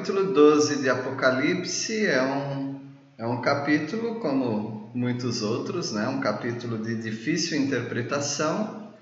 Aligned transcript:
capítulo 0.00 0.32
12 0.32 0.80
de 0.80 0.88
Apocalipse 0.88 2.06
é 2.06 2.22
um, 2.22 2.80
é 3.18 3.26
um 3.26 3.42
capítulo, 3.42 4.18
como 4.18 4.90
muitos 4.94 5.42
outros, 5.42 5.92
né? 5.92 6.08
um 6.08 6.20
capítulo 6.20 6.78
de 6.78 6.94
difícil 6.94 7.60
interpretação, 7.60 8.94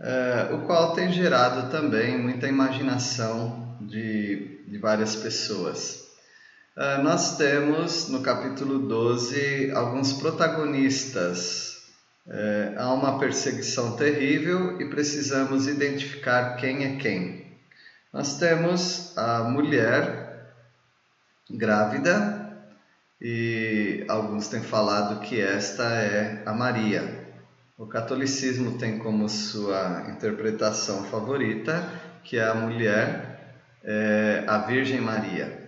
é, 0.00 0.52
o 0.52 0.66
qual 0.66 0.94
tem 0.94 1.12
gerado 1.12 1.70
também 1.70 2.18
muita 2.18 2.48
imaginação 2.48 3.78
de, 3.82 4.64
de 4.66 4.78
várias 4.78 5.14
pessoas. 5.14 6.08
É, 6.76 7.00
nós 7.00 7.36
temos 7.36 8.08
no 8.08 8.20
capítulo 8.20 8.80
12 8.80 9.70
alguns 9.70 10.12
protagonistas. 10.12 11.84
É, 12.26 12.74
há 12.78 12.92
uma 12.92 13.16
perseguição 13.16 13.94
terrível 13.94 14.80
e 14.80 14.90
precisamos 14.90 15.68
identificar 15.68 16.56
quem 16.56 16.84
é 16.84 16.96
quem. 16.96 17.42
Nós 18.12 18.38
temos 18.38 19.16
a 19.16 19.44
mulher 19.44 20.31
grávida 21.56 22.56
e 23.20 24.04
alguns 24.08 24.48
têm 24.48 24.60
falado 24.60 25.20
que 25.20 25.40
esta 25.40 25.84
é 25.84 26.42
a 26.44 26.52
Maria. 26.52 27.22
O 27.78 27.86
catolicismo 27.86 28.78
tem 28.78 28.98
como 28.98 29.28
sua 29.28 30.06
interpretação 30.08 31.04
favorita 31.04 31.88
que 32.24 32.36
é 32.36 32.44
a 32.44 32.54
mulher 32.54 33.32
é 33.84 34.44
a 34.46 34.58
Virgem 34.58 35.00
Maria. 35.00 35.60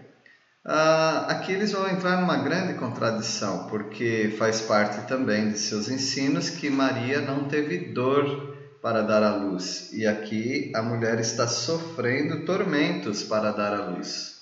Ah, 0.64 1.26
aqui 1.28 1.52
eles 1.52 1.72
vão 1.72 1.88
entrar 1.88 2.20
numa 2.20 2.38
grande 2.38 2.74
contradição, 2.74 3.66
porque 3.66 4.34
faz 4.38 4.62
parte 4.62 5.06
também 5.06 5.50
de 5.50 5.58
seus 5.58 5.88
ensinos 5.88 6.48
que 6.48 6.70
Maria 6.70 7.20
não 7.20 7.44
teve 7.44 7.92
dor 7.92 8.54
para 8.80 9.02
dar 9.02 9.22
à 9.22 9.34
luz, 9.34 9.90
e 9.92 10.06
aqui 10.06 10.70
a 10.74 10.82
mulher 10.82 11.18
está 11.18 11.48
sofrendo 11.48 12.44
tormentos 12.44 13.22
para 13.22 13.50
dar 13.50 13.74
à 13.74 13.90
luz. 13.90 14.33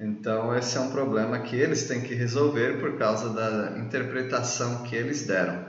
Então, 0.00 0.56
esse 0.56 0.78
é 0.78 0.80
um 0.80 0.90
problema 0.90 1.40
que 1.40 1.56
eles 1.56 1.84
têm 1.84 2.00
que 2.00 2.14
resolver 2.14 2.80
por 2.80 2.98
causa 2.98 3.34
da 3.34 3.78
interpretação 3.78 4.82
que 4.84 4.96
eles 4.96 5.26
deram. 5.26 5.62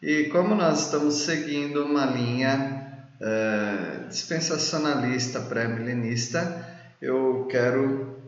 E 0.00 0.30
como 0.30 0.54
nós 0.54 0.86
estamos 0.86 1.24
seguindo 1.24 1.84
uma 1.84 2.06
linha 2.06 3.12
uh, 3.20 4.08
dispensacionalista 4.08 5.40
pré-milenista, 5.42 6.66
eu 7.02 7.46
quero 7.50 8.18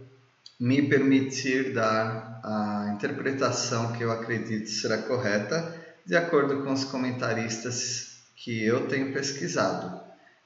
me 0.60 0.82
permitir 0.82 1.72
dar 1.72 2.40
a 2.44 2.92
interpretação 2.94 3.90
que 3.92 4.04
eu 4.04 4.12
acredito 4.12 4.68
será 4.68 4.98
correta, 4.98 5.74
de 6.04 6.14
acordo 6.14 6.62
com 6.62 6.74
os 6.74 6.84
comentaristas 6.84 8.20
que 8.36 8.62
eu 8.62 8.86
tenho 8.86 9.14
pesquisado, 9.14 9.98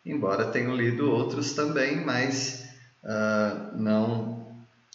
embora 0.05 0.53
tenha 0.53 0.73
lido 0.73 1.11
outros 1.11 1.55
também, 1.55 2.05
mas 2.05 2.63
uh, 3.03 3.77
não, 3.77 4.36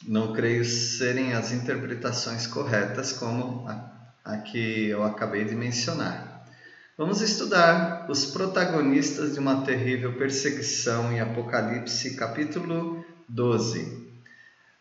não 0.07 0.33
creio 0.33 0.65
serem 0.65 1.33
as 1.33 1.51
interpretações 1.51 2.47
corretas 2.47 3.13
como 3.13 3.67
a, 3.67 3.91
a 4.23 4.37
que 4.37 4.87
eu 4.87 5.03
acabei 5.03 5.45
de 5.45 5.55
mencionar. 5.55 6.45
Vamos 6.97 7.21
estudar 7.21 8.05
os 8.09 8.25
protagonistas 8.25 9.33
de 9.33 9.39
uma 9.39 9.63
terrível 9.63 10.17
perseguição 10.17 11.11
em 11.11 11.19
Apocalipse, 11.19 12.15
capítulo 12.15 13.03
12. 13.27 14.01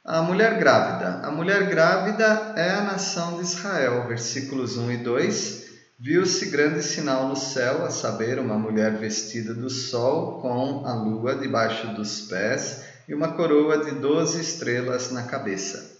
A 0.04 0.22
mulher 0.22 0.58
grávida. 0.58 1.26
A 1.26 1.30
mulher 1.30 1.68
grávida 1.68 2.54
é 2.56 2.70
a 2.70 2.82
nação 2.82 3.36
de 3.36 3.42
Israel, 3.42 4.06
versículos 4.08 4.76
1 4.76 4.92
e 4.92 4.96
2 4.98 5.70
Viu-se 6.02 6.46
grande 6.46 6.82
sinal 6.82 7.28
no 7.28 7.36
céu, 7.36 7.84
a 7.84 7.90
saber, 7.90 8.38
uma 8.38 8.58
mulher 8.58 8.96
vestida 8.96 9.52
do 9.52 9.68
sol, 9.68 10.40
com 10.40 10.86
a 10.86 10.94
lua 10.94 11.34
debaixo 11.34 11.88
dos 11.88 12.22
pés 12.22 12.89
e 13.10 13.14
uma 13.14 13.32
coroa 13.32 13.84
de 13.84 13.90
doze 13.90 14.40
estrelas 14.40 15.10
na 15.10 15.24
cabeça. 15.24 15.98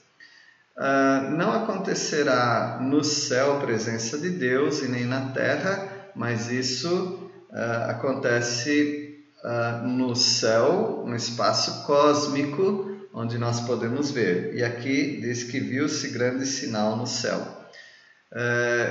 Uh, 0.77 1.37
não 1.37 1.53
acontecerá 1.53 2.79
no 2.81 3.03
céu 3.03 3.57
a 3.57 3.61
presença 3.61 4.17
de 4.17 4.31
Deus 4.31 4.81
e 4.81 4.87
nem 4.87 5.05
na 5.05 5.33
terra, 5.33 6.13
mas 6.15 6.53
isso 6.53 7.29
uh, 7.51 7.91
acontece 7.91 9.19
uh, 9.43 9.89
no 9.89 10.15
céu, 10.15 11.03
no 11.05 11.17
espaço 11.17 11.85
cósmico, 11.85 12.89
onde 13.13 13.37
nós 13.39 13.61
podemos 13.63 14.13
ver. 14.13 14.55
E 14.55 14.63
aqui 14.63 15.21
diz 15.21 15.43
que 15.43 15.59
viu-se 15.59 16.11
grande 16.11 16.47
sinal 16.47 16.97
no 16.97 17.09
céu. 17.09 17.59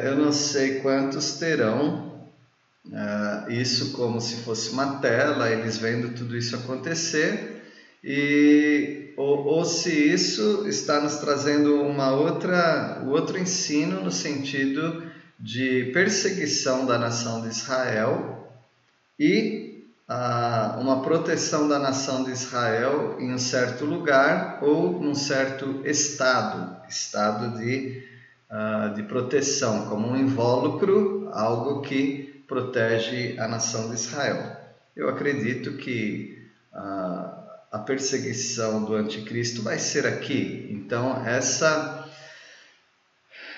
Eu 0.03 0.17
não 0.17 0.33
sei 0.33 0.81
quantos 0.81 1.39
terão 1.39 2.27
isso 3.47 3.93
como 3.93 4.19
se 4.19 4.43
fosse 4.43 4.71
uma 4.71 4.99
tela, 4.99 5.49
eles 5.49 5.77
vendo 5.77 6.13
tudo 6.13 6.35
isso 6.35 6.57
acontecer, 6.57 7.58
e 8.03 9.13
ou, 9.17 9.45
ou 9.45 9.65
se 9.65 9.91
isso 9.91 10.65
está 10.67 11.01
nos 11.01 11.17
trazendo 11.17 11.81
uma 11.81 12.11
outra, 12.15 13.03
outro 13.05 13.37
ensino 13.37 14.01
no 14.01 14.11
sentido 14.11 15.03
de 15.39 15.91
perseguição 15.93 16.85
da 16.85 16.97
nação 16.97 17.41
de 17.41 17.49
Israel 17.49 18.49
e 19.19 19.85
ah, 20.07 20.77
uma 20.79 21.01
proteção 21.01 21.67
da 21.67 21.77
nação 21.77 22.23
de 22.23 22.31
Israel 22.31 23.17
em 23.19 23.33
um 23.33 23.37
certo 23.37 23.85
lugar 23.85 24.59
ou 24.61 25.01
num 25.01 25.15
certo 25.15 25.81
estado, 25.85 26.77
estado 26.87 27.57
de 27.57 28.09
uh, 28.49 28.93
de 28.93 29.03
proteção, 29.03 29.87
como 29.87 30.07
um 30.07 30.17
invólucro, 30.17 31.29
algo 31.31 31.81
que 31.81 32.43
protege 32.47 33.37
a 33.39 33.47
nação 33.47 33.89
de 33.89 33.95
Israel. 33.95 34.57
Eu 34.95 35.09
acredito 35.09 35.73
que 35.77 36.49
uh, 36.73 37.38
a 37.71 37.79
perseguição 37.79 38.83
do 38.83 38.95
anticristo 38.95 39.61
vai 39.61 39.77
ser 39.77 40.05
aqui. 40.07 40.67
Então, 40.71 41.25
essa 41.25 41.99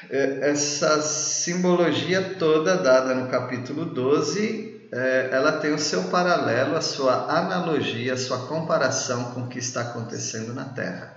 essa 0.09 1.01
simbologia 1.01 2.35
toda 2.37 2.75
dada 2.75 3.13
no 3.13 3.29
capítulo 3.29 3.85
12, 3.85 4.89
é, 4.91 5.29
ela 5.31 5.53
tem 5.53 5.73
o 5.73 5.79
seu 5.79 6.05
paralelo, 6.05 6.75
a 6.75 6.81
sua 6.81 7.31
analogia, 7.37 8.13
a 8.13 8.17
sua 8.17 8.47
comparação 8.47 9.31
com 9.31 9.41
o 9.41 9.47
que 9.47 9.59
está 9.59 9.81
acontecendo 9.81 10.53
na 10.53 10.65
terra. 10.65 11.15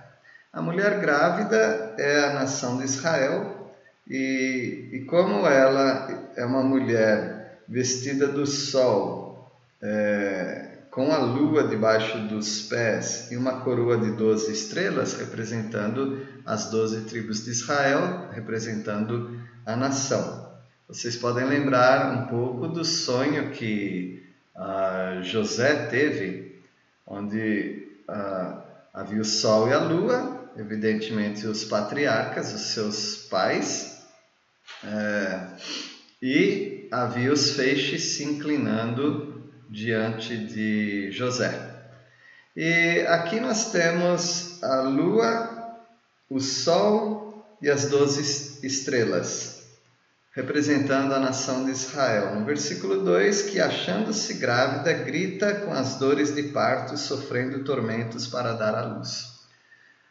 A 0.53 0.61
mulher 0.61 0.99
grávida 0.99 1.93
é 1.97 2.25
a 2.25 2.33
nação 2.33 2.77
de 2.77 2.85
Israel, 2.85 3.73
e, 4.07 4.89
e 4.93 5.05
como 5.05 5.45
ela 5.47 6.31
é 6.35 6.45
uma 6.45 6.63
mulher 6.63 7.59
vestida 7.67 8.27
do 8.27 8.45
sol, 8.45 9.51
é, 9.81 10.64
com 10.95 11.11
a 11.11 11.17
lua 11.17 11.67
debaixo 11.67 12.17
dos 12.19 12.61
pés 12.61 13.29
e 13.29 13.35
uma 13.35 13.59
coroa 13.59 13.97
de 13.97 14.11
doze 14.11 14.49
estrelas, 14.53 15.13
representando 15.15 16.25
as 16.45 16.69
doze 16.69 17.01
tribos 17.01 17.43
de 17.43 17.51
Israel, 17.51 18.29
representando 18.31 19.37
a 19.65 19.75
nação. 19.75 20.55
Vocês 20.87 21.17
podem 21.17 21.43
lembrar 21.43 22.13
um 22.13 22.27
pouco 22.27 22.69
do 22.69 22.85
sonho 22.85 23.51
que 23.51 24.25
ah, 24.55 25.19
José 25.21 25.87
teve, 25.87 26.63
onde 27.05 27.89
ah, 28.07 28.63
havia 28.93 29.19
o 29.19 29.25
sol 29.25 29.67
e 29.67 29.73
a 29.73 29.79
lua, 29.79 30.49
evidentemente 30.55 31.45
os 31.45 31.65
patriarcas, 31.65 32.53
os 32.53 32.73
seus 32.73 33.17
pais, 33.29 34.01
é, 34.81 35.47
e 36.21 36.87
havia 36.89 37.33
os 37.33 37.51
feixes 37.51 38.15
se 38.15 38.23
inclinando 38.23 39.34
diante 39.69 40.37
de 40.37 41.11
José. 41.11 41.73
E 42.55 43.05
aqui 43.07 43.39
nós 43.39 43.71
temos 43.71 44.63
a 44.63 44.81
lua, 44.81 45.77
o 46.29 46.39
sol 46.39 47.45
e 47.61 47.69
as 47.69 47.85
doze 47.85 48.65
estrelas, 48.65 49.63
representando 50.31 51.13
a 51.13 51.19
nação 51.19 51.65
de 51.65 51.71
Israel. 51.71 52.35
No 52.35 52.45
versículo 52.45 53.03
2, 53.03 53.43
que 53.43 53.59
achando-se 53.59 54.35
grávida, 54.35 54.93
grita 54.93 55.55
com 55.55 55.73
as 55.73 55.95
dores 55.95 56.33
de 56.33 56.43
parto, 56.43 56.97
sofrendo 56.97 57.63
tormentos 57.63 58.27
para 58.27 58.53
dar 58.53 58.75
à 58.75 58.85
luz. 58.85 59.35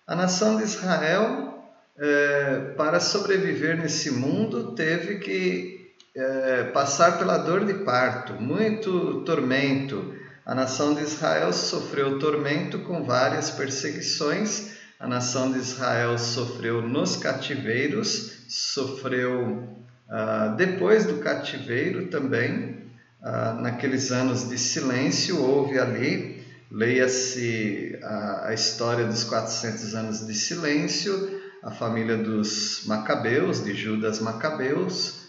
A 0.06 0.14
nação 0.14 0.56
de 0.56 0.64
Israel 0.64 1.54
é, 1.96 2.74
para 2.76 2.98
sobreviver 3.00 3.76
nesse 3.76 4.10
mundo, 4.10 4.74
teve 4.74 5.18
que 5.18 5.83
é, 6.16 6.64
passar 6.72 7.18
pela 7.18 7.38
dor 7.38 7.64
de 7.64 7.74
parto, 7.74 8.34
muito 8.34 9.22
tormento. 9.24 10.14
A 10.46 10.54
nação 10.54 10.94
de 10.94 11.02
Israel 11.02 11.52
sofreu 11.52 12.18
tormento 12.18 12.80
com 12.80 13.02
várias 13.02 13.50
perseguições. 13.50 14.74
A 15.00 15.08
nação 15.08 15.50
de 15.50 15.58
Israel 15.58 16.16
sofreu 16.18 16.82
nos 16.82 17.16
cativeiros, 17.16 18.44
sofreu 18.48 19.74
ah, 20.08 20.54
depois 20.56 21.06
do 21.06 21.18
cativeiro 21.18 22.06
também, 22.08 22.84
ah, 23.22 23.58
naqueles 23.60 24.12
anos 24.12 24.48
de 24.48 24.58
silêncio, 24.58 25.40
houve 25.40 25.78
ali, 25.78 26.44
leia-se 26.70 27.98
a, 28.02 28.48
a 28.48 28.54
história 28.54 29.06
dos 29.06 29.24
400 29.24 29.94
anos 29.94 30.26
de 30.26 30.34
silêncio, 30.34 31.40
a 31.62 31.70
família 31.70 32.16
dos 32.16 32.82
Macabeus, 32.86 33.64
de 33.64 33.74
Judas 33.74 34.20
Macabeus, 34.20 35.23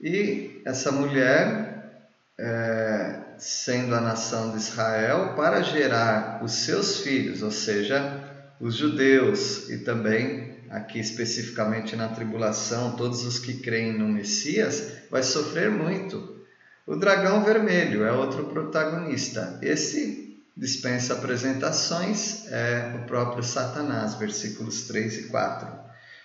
E 0.00 0.62
essa 0.64 0.90
mulher, 0.90 2.08
é, 2.38 3.19
sendo 3.40 3.94
a 3.94 4.00
nação 4.00 4.52
de 4.52 4.58
Israel, 4.58 5.34
para 5.34 5.62
gerar 5.62 6.44
os 6.44 6.52
seus 6.52 7.00
filhos, 7.00 7.42
ou 7.42 7.50
seja, 7.50 8.22
os 8.60 8.76
judeus 8.76 9.68
e 9.70 9.78
também 9.78 10.60
aqui 10.68 11.00
especificamente 11.00 11.96
na 11.96 12.08
tribulação, 12.08 12.96
todos 12.96 13.24
os 13.24 13.38
que 13.38 13.54
creem 13.54 13.98
no 13.98 14.06
Messias, 14.06 14.92
vai 15.10 15.22
sofrer 15.22 15.70
muito. 15.70 16.38
O 16.86 16.94
dragão 16.94 17.42
vermelho 17.42 18.04
é 18.04 18.12
outro 18.12 18.44
protagonista. 18.44 19.58
Esse 19.62 20.38
dispensa 20.56 21.14
apresentações, 21.14 22.46
é 22.48 22.94
o 23.00 23.06
próprio 23.06 23.42
Satanás, 23.42 24.14
versículos 24.14 24.82
3 24.82 25.18
e 25.18 25.22
4. 25.24 25.68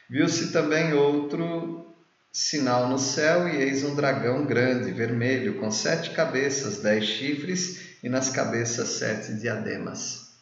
Viu-se 0.10 0.52
também 0.52 0.94
outro 0.94 1.95
sinal 2.36 2.90
no 2.90 3.00
céu, 3.00 3.48
e 3.48 3.56
eis 3.62 3.82
um 3.86 3.96
dragão 3.96 4.46
grande, 4.46 4.92
vermelho, 4.92 5.58
com 5.58 5.72
sete 5.72 6.10
cabeças, 6.10 6.80
dez 6.80 7.06
chifres, 7.06 7.96
e 8.04 8.10
nas 8.10 8.30
cabeças 8.30 8.90
sete 8.90 9.34
diademas. 9.36 10.34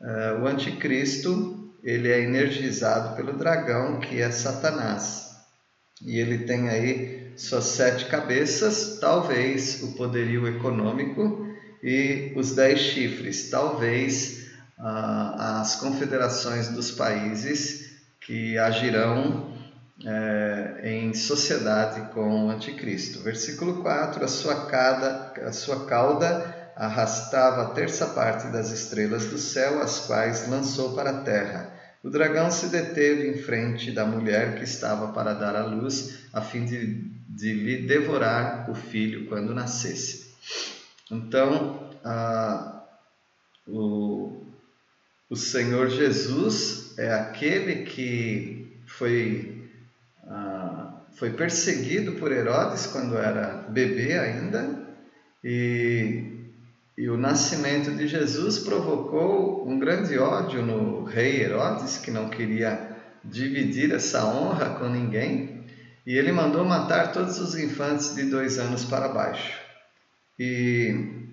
Uh, 0.00 0.42
o 0.42 0.46
anticristo 0.46 1.74
ele 1.82 2.08
é 2.08 2.20
energizado 2.20 3.16
pelo 3.16 3.32
dragão, 3.32 3.98
que 3.98 4.20
é 4.20 4.30
Satanás. 4.30 5.32
E 6.00 6.20
ele 6.20 6.44
tem 6.44 6.68
aí 6.68 7.32
suas 7.36 7.64
sete 7.64 8.06
cabeças, 8.06 8.98
talvez 9.00 9.82
o 9.82 9.96
poderio 9.96 10.46
econômico, 10.46 11.52
e 11.82 12.32
os 12.36 12.54
dez 12.54 12.78
chifres, 12.78 13.50
talvez 13.50 14.46
ah, 14.78 15.60
as 15.60 15.76
confederações 15.76 16.68
dos 16.68 16.92
países 16.92 17.92
que 18.20 18.56
agirão 18.56 19.53
é, 20.04 20.80
em 20.84 21.14
sociedade 21.14 22.12
com 22.12 22.46
o 22.46 22.50
anticristo. 22.50 23.20
Versículo 23.20 23.82
4: 23.82 24.24
a 24.24 24.28
sua, 24.28 24.66
cada, 24.66 25.32
a 25.46 25.52
sua 25.52 25.86
cauda 25.86 26.72
arrastava 26.76 27.62
a 27.62 27.70
terça 27.70 28.06
parte 28.08 28.48
das 28.48 28.70
estrelas 28.70 29.26
do 29.26 29.38
céu, 29.38 29.80
as 29.80 30.00
quais 30.00 30.48
lançou 30.48 30.94
para 30.94 31.10
a 31.10 31.20
terra. 31.22 31.72
O 32.02 32.10
dragão 32.10 32.50
se 32.50 32.66
deteve 32.66 33.28
em 33.28 33.38
frente 33.38 33.90
da 33.90 34.04
mulher 34.04 34.56
que 34.56 34.64
estava 34.64 35.12
para 35.12 35.32
dar 35.32 35.56
à 35.56 35.64
luz, 35.64 36.18
a 36.34 36.42
fim 36.42 36.66
de, 36.66 37.02
de 37.26 37.52
lhe 37.54 37.86
devorar 37.86 38.68
o 38.70 38.74
filho 38.74 39.26
quando 39.26 39.54
nascesse. 39.54 40.34
Então, 41.10 41.90
o, 43.66 44.44
o 45.30 45.36
Senhor 45.36 45.88
Jesus 45.88 46.98
é 46.98 47.12
aquele 47.12 47.84
que 47.84 48.82
foi, 48.86 49.63
foi 51.12 51.30
perseguido 51.30 52.12
por 52.12 52.32
Herodes 52.32 52.86
quando 52.86 53.16
era 53.16 53.66
bebê 53.68 54.18
ainda, 54.18 54.84
e 55.42 56.34
e 56.96 57.08
o 57.08 57.16
nascimento 57.16 57.90
de 57.90 58.06
Jesus 58.06 58.60
provocou 58.60 59.68
um 59.68 59.80
grande 59.80 60.16
ódio 60.16 60.62
no 60.64 61.02
rei 61.02 61.42
Herodes, 61.42 61.98
que 61.98 62.10
não 62.10 62.28
queria 62.28 62.96
dividir 63.24 63.92
essa 63.92 64.24
honra 64.24 64.76
com 64.78 64.88
ninguém, 64.88 65.64
e 66.06 66.16
ele 66.16 66.30
mandou 66.30 66.64
matar 66.64 67.10
todos 67.10 67.40
os 67.40 67.56
infantes 67.56 68.14
de 68.14 68.30
dois 68.30 68.60
anos 68.60 68.84
para 68.84 69.08
baixo. 69.08 69.58
E, 70.38 71.26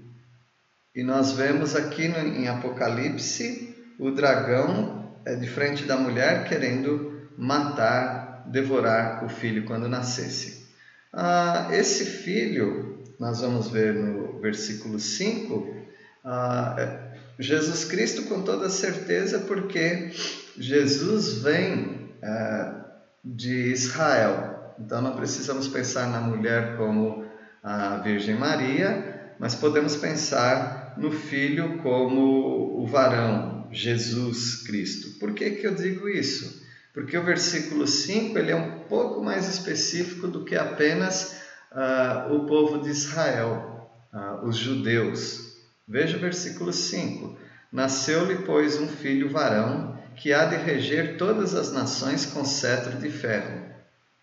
e 0.95 1.03
nós 1.03 1.33
vemos 1.33 1.75
aqui 1.75 2.07
no, 2.07 2.17
em 2.17 2.47
Apocalipse 2.47 3.75
o 3.99 4.09
dragão 4.09 5.13
é 5.25 5.35
de 5.35 5.47
frente 5.47 5.83
da 5.83 5.95
mulher 5.95 6.49
querendo 6.49 7.29
matar, 7.37 8.20
devorar 8.47 9.23
o 9.25 9.29
filho 9.29 9.65
quando 9.65 9.87
nascesse. 9.87 10.67
Ah, 11.13 11.69
esse 11.71 12.05
filho, 12.05 13.03
nós 13.19 13.41
vamos 13.41 13.69
ver 13.69 13.93
no 13.93 14.39
versículo 14.39 14.99
5, 14.99 15.75
ah, 16.23 16.75
é, 16.77 17.11
Jesus 17.39 17.85
Cristo 17.85 18.23
com 18.23 18.43
toda 18.43 18.69
certeza, 18.69 19.39
porque 19.39 20.11
Jesus 20.57 21.41
vem 21.41 22.11
ah, 22.23 22.85
de 23.23 23.71
Israel. 23.71 24.75
Então 24.79 25.01
não 25.01 25.15
precisamos 25.15 25.67
pensar 25.67 26.07
na 26.09 26.21
mulher 26.21 26.77
como 26.77 27.25
a 27.63 27.97
Virgem 27.97 28.35
Maria, 28.35 29.33
mas 29.39 29.55
podemos 29.55 29.95
pensar 29.95 30.95
no 30.97 31.11
filho 31.11 31.79
como 31.79 32.81
o 32.81 32.87
varão, 32.87 33.67
Jesus 33.71 34.63
Cristo. 34.63 35.19
Por 35.19 35.33
que, 35.33 35.51
que 35.51 35.67
eu 35.67 35.75
digo 35.75 36.09
isso? 36.09 36.61
Porque 36.93 37.17
o 37.17 37.23
versículo 37.23 37.87
5 37.87 38.37
ele 38.37 38.51
é 38.51 38.55
um 38.55 38.79
pouco 38.81 39.23
mais 39.23 39.47
específico 39.47 40.27
do 40.27 40.43
que 40.43 40.55
apenas 40.55 41.41
uh, 41.71 42.33
o 42.33 42.45
povo 42.45 42.81
de 42.81 42.89
Israel 42.89 43.71
ah, 44.13 44.41
os 44.43 44.57
judeus. 44.57 45.55
Veja 45.87 46.17
o 46.17 46.19
versículo 46.19 46.73
5: 46.73 47.37
Nasceu-lhe, 47.71 48.39
pois, 48.39 48.77
um 48.77 48.87
filho 48.87 49.29
varão, 49.29 49.97
que 50.17 50.33
há 50.33 50.45
de 50.45 50.57
reger 50.57 51.17
todas 51.17 51.55
as 51.55 51.71
nações 51.71 52.25
com 52.25 52.43
cetro 52.43 52.97
de 52.97 53.09
ferro. 53.09 53.71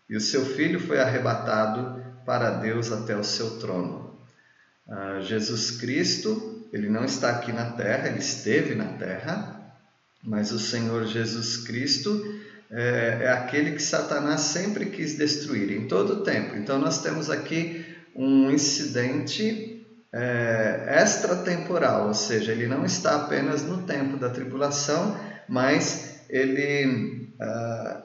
E 0.08 0.16
o 0.16 0.20
seu 0.20 0.44
filho 0.44 0.78
foi 0.78 1.00
arrebatado 1.00 2.02
para 2.26 2.50
Deus 2.50 2.92
até 2.92 3.16
o 3.16 3.24
seu 3.24 3.58
trono. 3.58 4.18
Ah, 4.86 5.20
Jesus 5.20 5.70
Cristo, 5.70 6.68
ele 6.70 6.90
não 6.90 7.04
está 7.04 7.30
aqui 7.30 7.50
na 7.50 7.70
terra, 7.72 8.08
ele 8.08 8.18
esteve 8.18 8.74
na 8.74 8.92
terra, 8.92 9.74
mas 10.22 10.52
o 10.52 10.58
Senhor 10.58 11.06
Jesus 11.06 11.56
Cristo 11.56 12.22
é, 12.70 13.18
é 13.22 13.28
aquele 13.30 13.72
que 13.72 13.82
Satanás 13.82 14.40
sempre 14.42 14.86
quis 14.86 15.16
destruir, 15.16 15.70
em 15.72 15.88
todo 15.88 16.14
o 16.14 16.22
tempo. 16.22 16.56
Então, 16.56 16.78
nós 16.78 17.02
temos 17.02 17.30
aqui 17.30 17.84
um 18.14 18.50
incidente 18.50 19.86
é, 20.12 21.00
extratemporal, 21.02 22.08
ou 22.08 22.14
seja, 22.14 22.52
ele 22.52 22.66
não 22.66 22.84
está 22.84 23.16
apenas 23.16 23.62
no 23.62 23.82
tempo 23.82 24.16
da 24.16 24.30
tribulação, 24.30 25.18
mas 25.48 26.20
ele, 26.28 27.30
uh, 27.40 28.02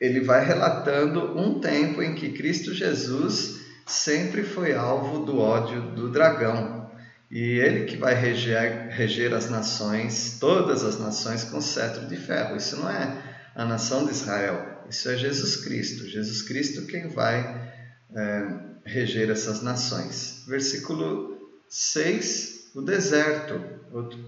ele 0.00 0.20
vai 0.20 0.44
relatando 0.44 1.38
um 1.38 1.60
tempo 1.60 2.02
em 2.02 2.14
que 2.14 2.30
Cristo 2.30 2.74
Jesus 2.74 3.60
sempre 3.86 4.42
foi 4.42 4.74
alvo 4.74 5.24
do 5.24 5.38
ódio 5.38 5.82
do 5.92 6.10
dragão. 6.10 6.84
e 7.30 7.58
ele 7.58 7.84
que 7.84 7.96
vai 7.96 8.14
reger, 8.14 8.88
reger 8.90 9.34
as 9.34 9.50
nações, 9.50 10.36
todas 10.38 10.84
as 10.84 11.00
nações, 11.00 11.42
com 11.42 11.60
cetro 11.60 12.06
de 12.06 12.16
ferro. 12.16 12.56
Isso 12.56 12.76
não 12.76 12.88
é 12.88 13.33
a 13.54 13.64
nação 13.64 14.04
de 14.04 14.12
Israel, 14.12 14.84
isso 14.88 15.08
é 15.08 15.16
Jesus 15.16 15.56
Cristo. 15.56 16.06
Jesus 16.08 16.42
Cristo 16.42 16.86
quem 16.86 17.08
vai 17.08 17.72
é, 18.14 18.46
reger 18.84 19.30
essas 19.30 19.62
nações. 19.62 20.44
Versículo 20.46 21.38
6, 21.68 22.70
o 22.74 22.82
deserto. 22.82 23.60
Outro 23.92 24.18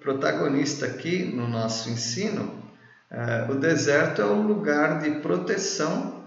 protagonista 0.00 0.86
aqui 0.86 1.24
no 1.24 1.48
nosso 1.48 1.88
ensino, 1.88 2.62
é, 3.10 3.50
o 3.50 3.54
deserto 3.54 4.20
é 4.20 4.26
um 4.26 4.42
lugar 4.42 5.00
de 5.00 5.10
proteção, 5.20 6.24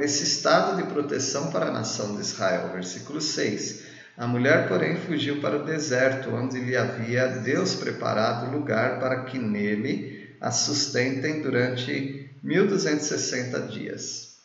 esse 0.00 0.24
estado 0.24 0.76
de 0.76 0.82
proteção 0.92 1.50
para 1.52 1.66
a 1.66 1.70
nação 1.70 2.16
de 2.16 2.22
Israel. 2.22 2.70
Versículo 2.72 3.20
6. 3.20 3.84
A 4.16 4.26
mulher, 4.26 4.66
porém, 4.68 4.96
fugiu 4.96 5.40
para 5.40 5.58
o 5.58 5.64
deserto, 5.64 6.30
onde 6.30 6.58
lhe 6.58 6.76
havia 6.76 7.28
Deus 7.28 7.74
preparado 7.74 8.50
lugar 8.50 8.98
para 8.98 9.24
que 9.24 9.38
nele 9.38 10.15
a 10.40 10.50
sustentem 10.50 11.42
durante 11.42 12.30
1260 12.42 13.60
dias. 13.68 14.36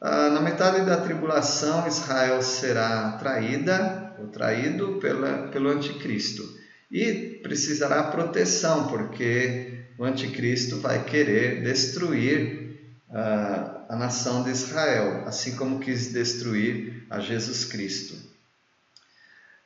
Ah, 0.00 0.30
na 0.30 0.40
metade 0.40 0.86
da 0.86 0.98
tribulação, 0.98 1.86
Israel 1.86 2.40
será 2.40 3.12
traída 3.18 4.14
ou 4.18 4.28
traído 4.28 4.98
pela, 5.00 5.48
pelo 5.48 5.68
anticristo 5.68 6.42
e 6.90 7.40
precisará 7.42 8.04
proteção, 8.04 8.86
porque 8.86 9.86
o 9.98 10.04
anticristo 10.04 10.78
vai 10.78 11.04
querer 11.04 11.62
destruir 11.62 12.78
ah, 13.10 13.86
a 13.88 13.96
nação 13.96 14.44
de 14.44 14.50
Israel, 14.50 15.24
assim 15.26 15.56
como 15.56 15.80
quis 15.80 16.12
destruir 16.12 17.06
a 17.10 17.20
Jesus 17.20 17.64
Cristo. 17.64 18.27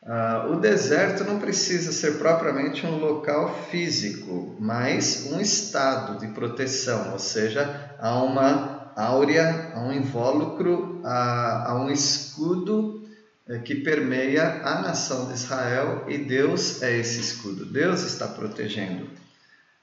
Uh, 0.02 0.54
o 0.54 0.60
deserto 0.60 1.22
não 1.22 1.38
precisa 1.38 1.92
ser 1.92 2.18
propriamente 2.18 2.84
um 2.84 2.98
local 2.98 3.54
físico, 3.70 4.56
mas 4.58 5.28
um 5.30 5.40
estado 5.40 6.18
de 6.18 6.32
proteção, 6.34 7.12
ou 7.12 7.20
seja, 7.20 7.94
há 8.00 8.20
uma 8.20 8.92
áurea, 8.96 9.70
há 9.74 9.80
um 9.80 9.92
invólucro, 9.92 11.00
há, 11.04 11.70
há 11.70 11.74
um 11.76 11.88
escudo 11.88 13.08
eh, 13.48 13.58
que 13.58 13.76
permeia 13.76 14.62
a 14.64 14.82
nação 14.82 15.28
de 15.28 15.34
Israel 15.34 16.04
e 16.08 16.18
Deus 16.18 16.82
é 16.82 16.98
esse 16.98 17.20
escudo, 17.20 17.64
Deus 17.64 18.02
está 18.02 18.26
protegendo. 18.26 19.08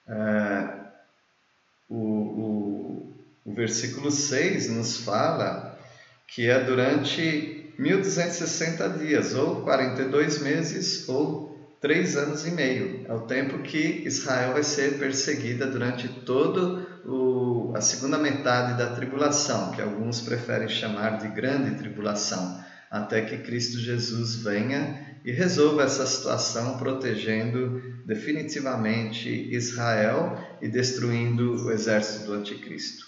Uh, 0.08 0.80
o, 1.88 1.96
o, 1.96 3.16
o 3.46 3.54
versículo 3.54 4.12
6 4.12 4.70
nos 4.70 4.98
fala 4.98 5.80
que 6.28 6.50
é 6.50 6.64
durante 6.64 7.59
1260 7.80 8.90
dias, 8.90 9.34
ou 9.34 9.62
42 9.62 10.42
meses, 10.42 11.08
ou 11.08 11.78
3 11.80 12.18
anos 12.18 12.46
e 12.46 12.52
meio. 12.52 13.06
É 13.08 13.14
o 13.14 13.22
tempo 13.22 13.60
que 13.60 14.04
Israel 14.06 14.52
vai 14.52 14.64
ser 14.64 15.00
perseguida 15.00 15.66
durante 15.66 16.10
todo 16.10 16.86
o, 17.06 17.72
a 17.74 17.80
segunda 17.80 18.18
metade 18.18 18.78
da 18.78 18.94
tribulação, 18.94 19.72
que 19.72 19.82
alguns 19.82 20.20
preferem 20.20 20.68
chamar 20.68 21.20
de 21.20 21.30
grande 21.30 21.78
tribulação, 21.78 22.62
até 22.92 23.22
que 23.22 23.38
Cristo 23.38 23.80
Jesus 23.80 24.36
venha 24.36 25.18
e 25.24 25.32
resolva 25.32 25.84
essa 25.84 26.06
situação, 26.06 26.78
protegendo 26.78 27.82
definitivamente 28.06 29.30
Israel 29.56 30.38
e 30.62 30.68
destruindo 30.68 31.66
o 31.66 31.72
exército 31.72 32.26
do 32.26 32.34
anticristo. 32.34 33.08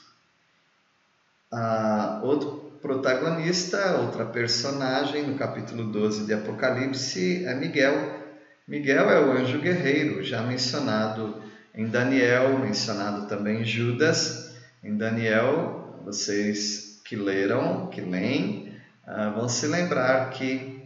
Ah, 1.52 2.22
outro 2.24 2.71
protagonista, 2.82 3.98
outra 3.98 4.26
personagem 4.26 5.28
no 5.28 5.38
capítulo 5.38 5.92
12 5.92 6.26
de 6.26 6.34
Apocalipse 6.34 7.46
é 7.46 7.54
Miguel. 7.54 8.20
Miguel 8.68 9.10
é 9.10 9.20
o 9.24 9.32
anjo 9.32 9.60
guerreiro, 9.60 10.24
já 10.24 10.42
mencionado 10.42 11.42
em 11.76 11.86
Daniel, 11.88 12.58
mencionado 12.58 13.28
também 13.28 13.62
em 13.62 13.66
Judas. 13.66 14.56
Em 14.84 14.98
Daniel, 14.98 16.02
vocês 16.04 17.00
que 17.06 17.16
leram, 17.16 17.88
que 17.88 18.02
leem, 18.02 18.74
ah, 19.06 19.30
vão 19.30 19.48
se 19.48 19.68
lembrar 19.68 20.32
que 20.32 20.82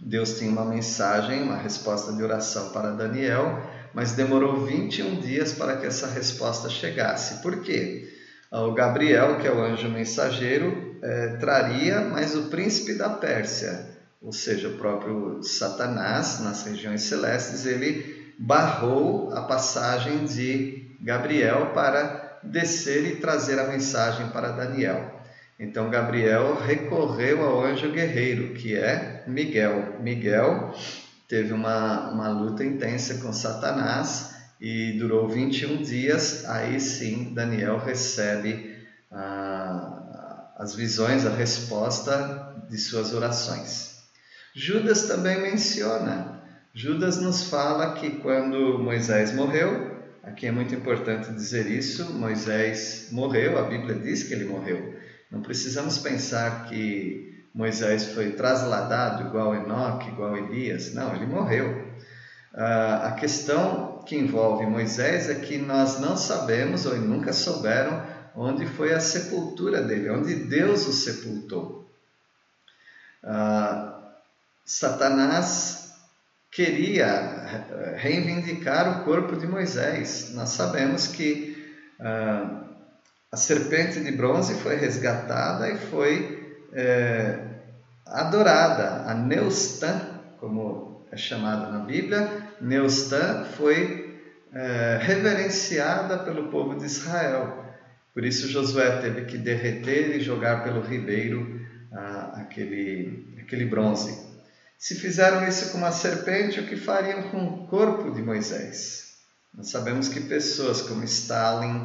Deus 0.00 0.38
tinha 0.38 0.50
uma 0.50 0.64
mensagem, 0.64 1.42
uma 1.42 1.56
resposta 1.56 2.12
de 2.12 2.22
oração 2.22 2.70
para 2.70 2.92
Daniel, 2.92 3.62
mas 3.92 4.12
demorou 4.12 4.64
21 4.64 5.20
dias 5.20 5.52
para 5.52 5.76
que 5.76 5.86
essa 5.86 6.06
resposta 6.06 6.70
chegasse. 6.70 7.42
Por 7.42 7.62
quê? 7.62 8.21
O 8.52 8.72
Gabriel, 8.72 9.38
que 9.38 9.46
é 9.46 9.50
o 9.50 9.62
anjo 9.62 9.88
mensageiro, 9.88 10.98
é, 11.00 11.36
traria, 11.36 12.02
mas 12.02 12.36
o 12.36 12.50
príncipe 12.50 12.92
da 12.92 13.08
Pérsia, 13.08 13.88
ou 14.20 14.30
seja, 14.30 14.68
o 14.68 14.76
próprio 14.76 15.42
Satanás, 15.42 16.38
nas 16.40 16.62
regiões 16.62 17.00
celestes, 17.00 17.64
ele 17.64 18.34
barrou 18.38 19.32
a 19.32 19.40
passagem 19.40 20.26
de 20.26 20.96
Gabriel 21.00 21.70
para 21.72 22.40
descer 22.42 23.06
e 23.06 23.16
trazer 23.16 23.58
a 23.58 23.68
mensagem 23.68 24.28
para 24.28 24.52
Daniel. 24.52 25.22
Então 25.58 25.88
Gabriel 25.88 26.56
recorreu 26.56 27.42
ao 27.42 27.64
anjo 27.64 27.90
guerreiro, 27.90 28.52
que 28.52 28.76
é 28.76 29.24
Miguel. 29.26 29.96
Miguel 30.00 30.74
teve 31.26 31.54
uma, 31.54 32.10
uma 32.10 32.28
luta 32.28 32.62
intensa 32.62 33.14
com 33.22 33.32
Satanás 33.32 34.31
e 34.62 34.92
durou 34.92 35.28
21 35.28 35.82
dias. 35.82 36.44
Aí 36.48 36.78
sim, 36.78 37.34
Daniel 37.34 37.78
recebe 37.78 38.76
ah, 39.10 40.52
as 40.56 40.76
visões, 40.76 41.26
a 41.26 41.30
resposta 41.30 42.64
de 42.70 42.78
suas 42.78 43.12
orações. 43.12 43.96
Judas 44.54 45.08
também 45.08 45.42
menciona. 45.42 46.40
Judas 46.72 47.20
nos 47.20 47.42
fala 47.48 47.94
que 47.94 48.10
quando 48.20 48.78
Moisés 48.78 49.34
morreu, 49.34 50.00
aqui 50.22 50.46
é 50.46 50.52
muito 50.52 50.72
importante 50.74 51.32
dizer 51.32 51.66
isso, 51.66 52.12
Moisés 52.12 53.08
morreu, 53.10 53.58
a 53.58 53.62
Bíblia 53.62 53.96
diz 53.96 54.22
que 54.22 54.32
ele 54.32 54.44
morreu. 54.44 54.96
Não 55.28 55.42
precisamos 55.42 55.98
pensar 55.98 56.66
que 56.66 57.44
Moisés 57.52 58.12
foi 58.12 58.30
trasladado 58.30 59.26
igual 59.26 59.56
Enoque, 59.56 60.08
igual 60.08 60.36
Elias. 60.36 60.94
Não, 60.94 61.14
ele 61.16 61.26
morreu. 61.26 61.91
Uh, 62.54 63.06
a 63.06 63.12
questão 63.12 64.02
que 64.06 64.16
envolve 64.16 64.66
Moisés 64.66 65.30
é 65.30 65.34
que 65.36 65.56
nós 65.56 66.00
não 66.00 66.16
sabemos 66.16 66.84
ou 66.84 66.96
nunca 66.96 67.32
souberam 67.32 68.04
onde 68.34 68.66
foi 68.66 68.92
a 68.92 69.00
sepultura 69.00 69.82
dele, 69.82 70.10
onde 70.10 70.34
Deus 70.34 70.86
o 70.86 70.92
sepultou. 70.92 71.90
Uh, 73.24 73.92
Satanás 74.64 75.92
queria 76.50 77.96
reivindicar 77.96 79.00
o 79.00 79.04
corpo 79.04 79.36
de 79.36 79.46
Moisés. 79.46 80.32
Nós 80.34 80.50
sabemos 80.50 81.06
que 81.06 81.74
uh, 81.98 82.62
a 83.32 83.36
serpente 83.36 84.00
de 84.00 84.12
bronze 84.12 84.54
foi 84.56 84.76
resgatada 84.76 85.70
e 85.70 85.78
foi 85.78 86.42
é, 86.74 87.38
adorada, 88.06 89.10
a 89.10 89.14
Neustã, 89.14 90.20
como 90.38 90.91
é 91.12 91.16
chamada 91.16 91.70
na 91.70 91.84
Bíblia, 91.84 92.28
Neustã 92.60 93.44
foi 93.56 94.20
é, 94.52 94.98
reverenciada 95.00 96.18
pelo 96.18 96.50
povo 96.50 96.76
de 96.76 96.86
Israel. 96.86 97.64
Por 98.12 98.24
isso 98.24 98.48
Josué 98.48 99.00
teve 99.00 99.26
que 99.26 99.38
derreter 99.38 100.16
e 100.16 100.20
jogar 100.20 100.64
pelo 100.64 100.80
ribeiro 100.80 101.60
ah, 101.92 102.32
aquele, 102.36 103.36
aquele 103.40 103.66
bronze. 103.66 104.32
Se 104.78 104.96
fizeram 104.96 105.46
isso 105.46 105.70
com 105.70 105.78
uma 105.78 105.92
serpente, 105.92 106.58
o 106.58 106.66
que 106.66 106.76
fariam 106.76 107.30
com 107.30 107.44
o 107.44 107.66
corpo 107.68 108.10
de 108.10 108.20
Moisés? 108.20 109.12
Nós 109.54 109.70
sabemos 109.70 110.08
que 110.08 110.20
pessoas 110.20 110.82
como 110.82 111.04
Stalin, 111.04 111.76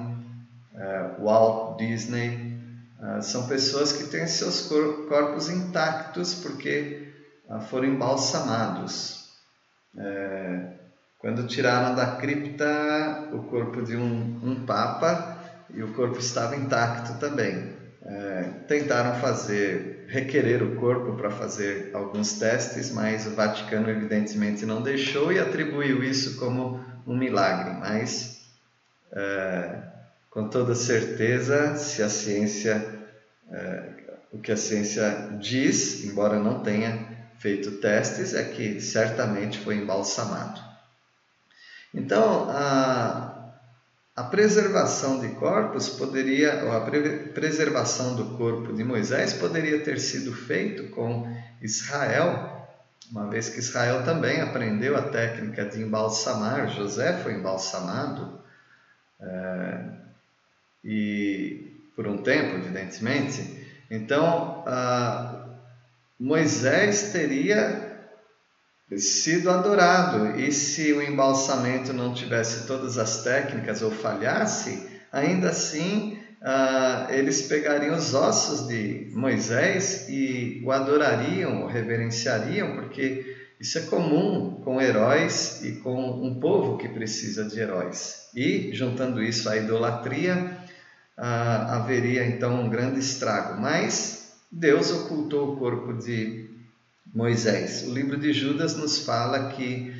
uh, 0.73 1.23
Walt 1.23 1.77
Disney, 1.77 2.57
uh, 2.99 3.21
são 3.21 3.47
pessoas 3.47 3.91
que 3.91 4.05
têm 4.05 4.25
seus 4.25 4.61
corpos 5.07 5.49
intactos 5.49 6.33
porque 6.35 7.13
uh, 7.49 7.61
foram 7.61 7.89
embalsamados. 7.89 9.16
É, 9.95 10.77
quando 11.19 11.47
tiraram 11.47 11.95
da 11.95 12.15
cripta 12.17 13.29
o 13.33 13.43
corpo 13.43 13.81
de 13.81 13.95
um, 13.95 14.39
um 14.43 14.65
papa 14.65 15.37
e 15.73 15.81
o 15.83 15.93
corpo 15.93 16.19
estava 16.19 16.55
intacto 16.55 17.19
também. 17.19 17.75
É, 18.05 18.43
tentaram 18.67 19.19
fazer, 19.19 20.05
requerer 20.07 20.63
o 20.63 20.75
corpo 20.75 21.17
para 21.17 21.29
fazer 21.29 21.91
alguns 21.93 22.33
testes, 22.33 22.91
mas 22.91 23.25
o 23.27 23.31
Vaticano 23.31 23.89
evidentemente 23.89 24.65
não 24.65 24.81
deixou 24.81 25.31
e 25.33 25.39
atribuiu 25.39 26.03
isso 26.03 26.37
como 26.37 26.79
um 27.05 27.17
milagre. 27.17 27.73
Mas, 27.73 28.37
é, 29.11 29.81
com 30.29 30.47
toda 30.47 30.75
certeza, 30.75 31.75
se 31.75 32.01
a 32.01 32.07
ciência, 32.07 33.01
é, 33.51 33.89
o 34.31 34.39
que 34.39 34.51
a 34.51 34.57
ciência 34.57 35.37
diz, 35.39 36.05
embora 36.05 36.39
não 36.39 36.61
tenha 36.61 37.16
feito 37.39 37.71
testes, 37.79 38.33
é 38.33 38.43
que 38.43 38.79
certamente 38.79 39.59
foi 39.59 39.75
embalsamado. 39.75 40.61
Então, 41.93 42.47
a, 42.49 43.53
a 44.15 44.23
preservação 44.23 45.19
de 45.19 45.29
corpos 45.35 45.89
poderia, 45.89 46.63
ou 46.65 46.71
a 46.71 46.81
pre, 46.81 47.29
preservação 47.29 48.15
do 48.15 48.37
corpo 48.37 48.73
de 48.73 48.83
Moisés 48.83 49.33
poderia 49.33 49.79
ter 49.83 49.99
sido 49.99 50.33
feito 50.33 50.89
com 50.89 51.27
Israel 51.61 52.57
uma 53.11 53.29
vez 53.29 53.49
que 53.49 53.59
Israel 53.59 54.03
também 54.03 54.41
aprendeu 54.41 54.97
a 54.97 55.01
técnica 55.01 55.65
de 55.65 55.81
embalsamar, 55.81 56.69
José 56.69 57.13
foi 57.23 57.33
embalsamado, 57.33 58.39
é, 59.19 59.79
e 60.83 61.73
por 61.95 62.07
um 62.07 62.17
tempo, 62.17 62.55
evidentemente. 62.57 63.65
Então, 63.89 64.63
Moisés 66.19 67.11
teria 67.11 67.87
sido 68.97 69.49
adorado, 69.49 70.39
e 70.39 70.51
se 70.51 70.93
o 70.93 71.01
embalsamento 71.01 71.93
não 71.93 72.13
tivesse 72.13 72.65
todas 72.65 72.97
as 72.97 73.23
técnicas 73.23 73.81
ou 73.81 73.91
falhasse, 73.91 74.89
ainda 75.11 75.49
assim 75.49 76.17
ah, 76.41 77.07
eles 77.09 77.43
pegariam 77.43 77.95
os 77.95 78.13
ossos 78.13 78.67
de 78.67 79.11
Moisés 79.13 80.07
e 80.07 80.61
o 80.63 80.71
adorariam, 80.71 81.63
o 81.63 81.67
reverenciariam, 81.67 82.75
porque 82.75 83.35
isso 83.59 83.77
é 83.79 83.81
comum 83.81 84.61
com 84.63 84.79
heróis 84.79 85.63
e 85.63 85.73
com 85.79 86.23
um 86.23 86.39
povo 86.39 86.77
que 86.77 86.87
precisa 86.87 87.43
de 87.43 87.59
heróis. 87.59 88.29
E, 88.35 88.69
juntando 88.73 89.21
isso 89.21 89.49
à 89.49 89.57
idolatria, 89.57 90.57
ah, 91.17 91.77
haveria 91.77 92.25
então 92.25 92.61
um 92.61 92.69
grande 92.69 92.99
estrago. 92.99 93.59
Mas 93.59 94.26
Deus 94.57 94.91
ocultou 94.91 95.53
o 95.53 95.57
corpo 95.57 95.93
de 95.93 96.49
Moisés. 97.13 97.87
O 97.87 97.93
livro 97.93 98.17
de 98.17 98.33
Judas 98.33 98.75
nos 98.75 98.99
fala 99.05 99.49
que 99.49 99.93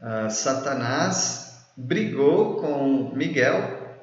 ah, 0.00 0.30
Satanás 0.30 1.66
brigou 1.76 2.56
com 2.56 3.12
Miguel 3.14 3.96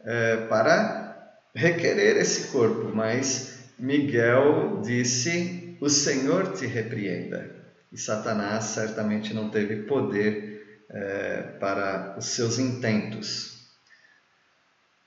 eh, 0.00 0.46
para 0.48 1.32
requerer 1.54 2.16
esse 2.16 2.48
corpo, 2.48 2.94
mas 2.94 3.72
Miguel 3.78 4.82
disse: 4.84 5.76
O 5.80 5.88
Senhor 5.88 6.52
te 6.52 6.66
repreenda. 6.66 7.56
E 7.90 7.96
Satanás 7.96 8.64
certamente 8.64 9.32
não 9.32 9.48
teve 9.48 9.76
poder 9.84 10.84
é, 10.90 11.42
para 11.58 12.16
os 12.18 12.26
seus 12.26 12.58
intentos. 12.58 13.57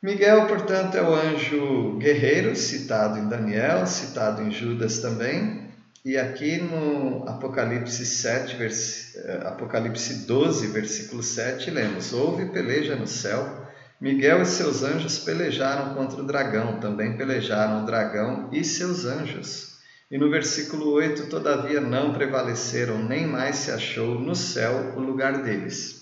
Miguel, 0.01 0.47
portanto, 0.47 0.95
é 0.95 1.03
o 1.03 1.13
anjo 1.13 1.97
guerreiro 1.97 2.55
citado 2.55 3.19
em 3.19 3.27
Daniel, 3.27 3.85
citado 3.85 4.41
em 4.41 4.51
Judas 4.51 4.99
também. 4.99 5.69
E 6.03 6.17
aqui 6.17 6.57
no 6.57 7.27
Apocalipse 7.29 8.05
7, 8.05 8.55
vers... 8.55 9.15
Eh, 9.15 9.41
Apocalipse 9.45 10.25
12, 10.25 10.67
versículo 10.67 11.21
7, 11.21 11.69
lemos: 11.69 12.11
Houve 12.11 12.47
peleja 12.47 12.95
no 12.95 13.05
céu 13.05 13.61
Miguel 14.01 14.41
e 14.41 14.45
seus 14.47 14.81
anjos 14.81 15.19
pelejaram 15.19 15.93
contra 15.93 16.23
o 16.23 16.25
dragão, 16.25 16.79
também 16.79 17.15
pelejaram 17.15 17.83
o 17.83 17.85
dragão 17.85 18.49
e 18.51 18.63
seus 18.63 19.05
anjos. 19.05 19.77
E 20.09 20.17
no 20.17 20.27
versículo 20.31 20.89
8, 20.93 21.27
todavia 21.27 21.79
não 21.79 22.11
prevaleceram, 22.11 22.97
nem 22.97 23.27
mais 23.27 23.57
se 23.57 23.69
achou 23.69 24.19
no 24.19 24.35
céu 24.35 24.95
o 24.97 24.99
lugar 24.99 25.43
deles. 25.43 26.00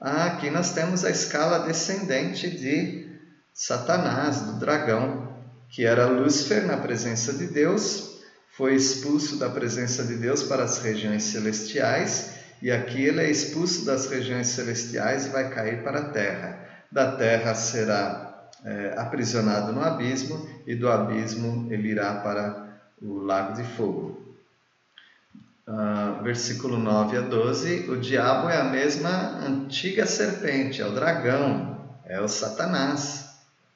Ah, 0.00 0.26
aqui 0.26 0.50
nós 0.50 0.72
temos 0.72 1.04
a 1.04 1.10
escala 1.10 1.66
descendente 1.66 2.48
de 2.48 3.08
Satanás, 3.52 4.40
do 4.42 4.58
dragão, 4.58 5.36
que 5.68 5.84
era 5.84 6.06
Lúcifer 6.06 6.64
na 6.66 6.76
presença 6.76 7.32
de 7.32 7.46
Deus, 7.48 8.20
foi 8.56 8.74
expulso 8.74 9.38
da 9.38 9.50
presença 9.50 10.04
de 10.04 10.16
Deus 10.16 10.42
para 10.42 10.64
as 10.64 10.78
regiões 10.78 11.24
celestiais, 11.24 12.30
e 12.62 12.70
aqui 12.70 13.02
ele 13.02 13.20
é 13.20 13.30
expulso 13.30 13.84
das 13.84 14.06
regiões 14.08 14.48
celestiais 14.48 15.26
e 15.26 15.30
vai 15.30 15.50
cair 15.50 15.82
para 15.82 15.98
a 16.00 16.10
terra 16.10 16.68
da 16.90 17.12
terra 17.12 17.54
será 17.54 18.48
é, 18.64 18.94
aprisionado 18.96 19.72
no 19.72 19.82
abismo, 19.82 20.48
e 20.66 20.74
do 20.74 20.88
abismo 20.88 21.68
ele 21.70 21.88
irá 21.88 22.14
para 22.16 22.78
o 23.00 23.18
lago 23.18 23.54
de 23.54 23.64
fogo. 23.64 24.27
Uh, 25.68 26.22
versículo 26.22 26.78
9 26.78 27.18
a 27.18 27.20
12: 27.20 27.90
O 27.90 28.00
diabo 28.00 28.48
é 28.48 28.56
a 28.56 28.64
mesma 28.64 29.38
antiga 29.46 30.06
serpente, 30.06 30.80
é 30.80 30.86
o 30.86 30.94
dragão, 30.94 32.00
é 32.06 32.18
o 32.18 32.26
Satanás. 32.26 33.28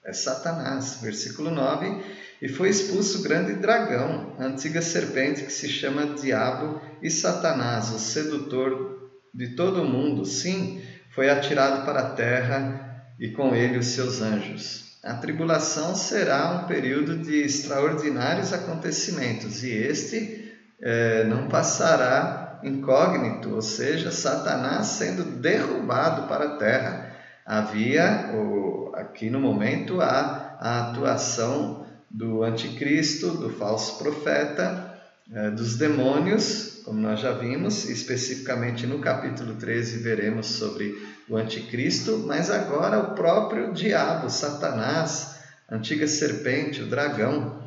É 0.02 0.10
Satanás. 0.10 1.00
Versículo 1.02 1.50
9: 1.50 2.02
E 2.40 2.48
foi 2.48 2.70
expulso 2.70 3.18
o 3.18 3.22
grande 3.22 3.52
dragão, 3.56 4.34
a 4.38 4.44
antiga 4.44 4.80
serpente 4.80 5.42
que 5.42 5.52
se 5.52 5.68
chama 5.68 6.14
Diabo 6.14 6.80
e 7.02 7.10
Satanás, 7.10 7.90
o 7.90 7.98
sedutor 7.98 9.10
de 9.34 9.48
todo 9.48 9.82
o 9.82 9.86
mundo. 9.86 10.24
Sim, 10.24 10.82
foi 11.10 11.28
atirado 11.28 11.84
para 11.84 12.00
a 12.00 12.10
terra 12.12 13.06
e 13.20 13.28
com 13.28 13.54
ele 13.54 13.76
os 13.76 13.88
seus 13.88 14.22
anjos. 14.22 14.96
A 15.04 15.12
tribulação 15.12 15.94
será 15.94 16.52
um 16.52 16.66
período 16.66 17.18
de 17.18 17.42
extraordinários 17.42 18.50
acontecimentos 18.54 19.62
e 19.62 19.70
este 19.70 20.41
é, 20.82 21.24
não 21.24 21.46
passará 21.46 22.58
incógnito, 22.64 23.54
ou 23.54 23.62
seja, 23.62 24.10
Satanás 24.10 24.86
sendo 24.88 25.22
derrubado 25.22 26.26
para 26.26 26.44
a 26.44 26.56
terra. 26.56 27.12
Havia, 27.46 28.30
ou, 28.34 28.94
aqui 28.94 29.30
no 29.30 29.40
momento, 29.40 30.00
a, 30.00 30.56
a 30.60 30.90
atuação 30.90 31.86
do 32.10 32.42
anticristo, 32.42 33.30
do 33.30 33.50
falso 33.50 33.98
profeta, 33.98 35.00
é, 35.32 35.50
dos 35.50 35.76
demônios, 35.76 36.82
como 36.84 37.00
nós 37.00 37.20
já 37.20 37.32
vimos, 37.32 37.88
especificamente 37.88 38.86
no 38.86 38.98
capítulo 38.98 39.54
13 39.54 39.98
veremos 39.98 40.46
sobre 40.46 41.00
o 41.28 41.36
anticristo, 41.36 42.24
mas 42.26 42.50
agora 42.50 42.98
o 42.98 43.14
próprio 43.14 43.72
diabo, 43.72 44.28
Satanás, 44.28 45.38
antiga 45.70 46.06
serpente, 46.06 46.82
o 46.82 46.86
dragão, 46.86 47.62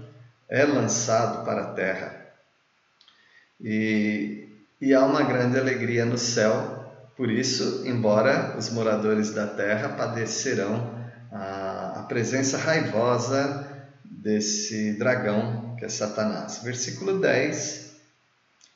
é 0.49 0.63
lançado 0.63 1.43
para 1.45 1.61
a 1.61 1.73
terra. 1.73 2.24
E, 3.61 4.47
e 4.81 4.93
há 4.93 5.05
uma 5.05 5.23
grande 5.23 5.57
alegria 5.57 6.05
no 6.05 6.17
céu, 6.17 7.11
por 7.15 7.29
isso, 7.29 7.83
embora 7.85 8.55
os 8.57 8.69
moradores 8.69 9.31
da 9.31 9.47
terra 9.47 9.89
padecerão 9.89 10.93
a, 11.31 11.99
a 11.99 12.03
presença 12.03 12.57
raivosa 12.57 13.67
desse 14.03 14.93
dragão 14.97 15.75
que 15.77 15.85
é 15.85 15.89
Satanás. 15.89 16.61
Versículo 16.63 17.19
10 17.19 17.85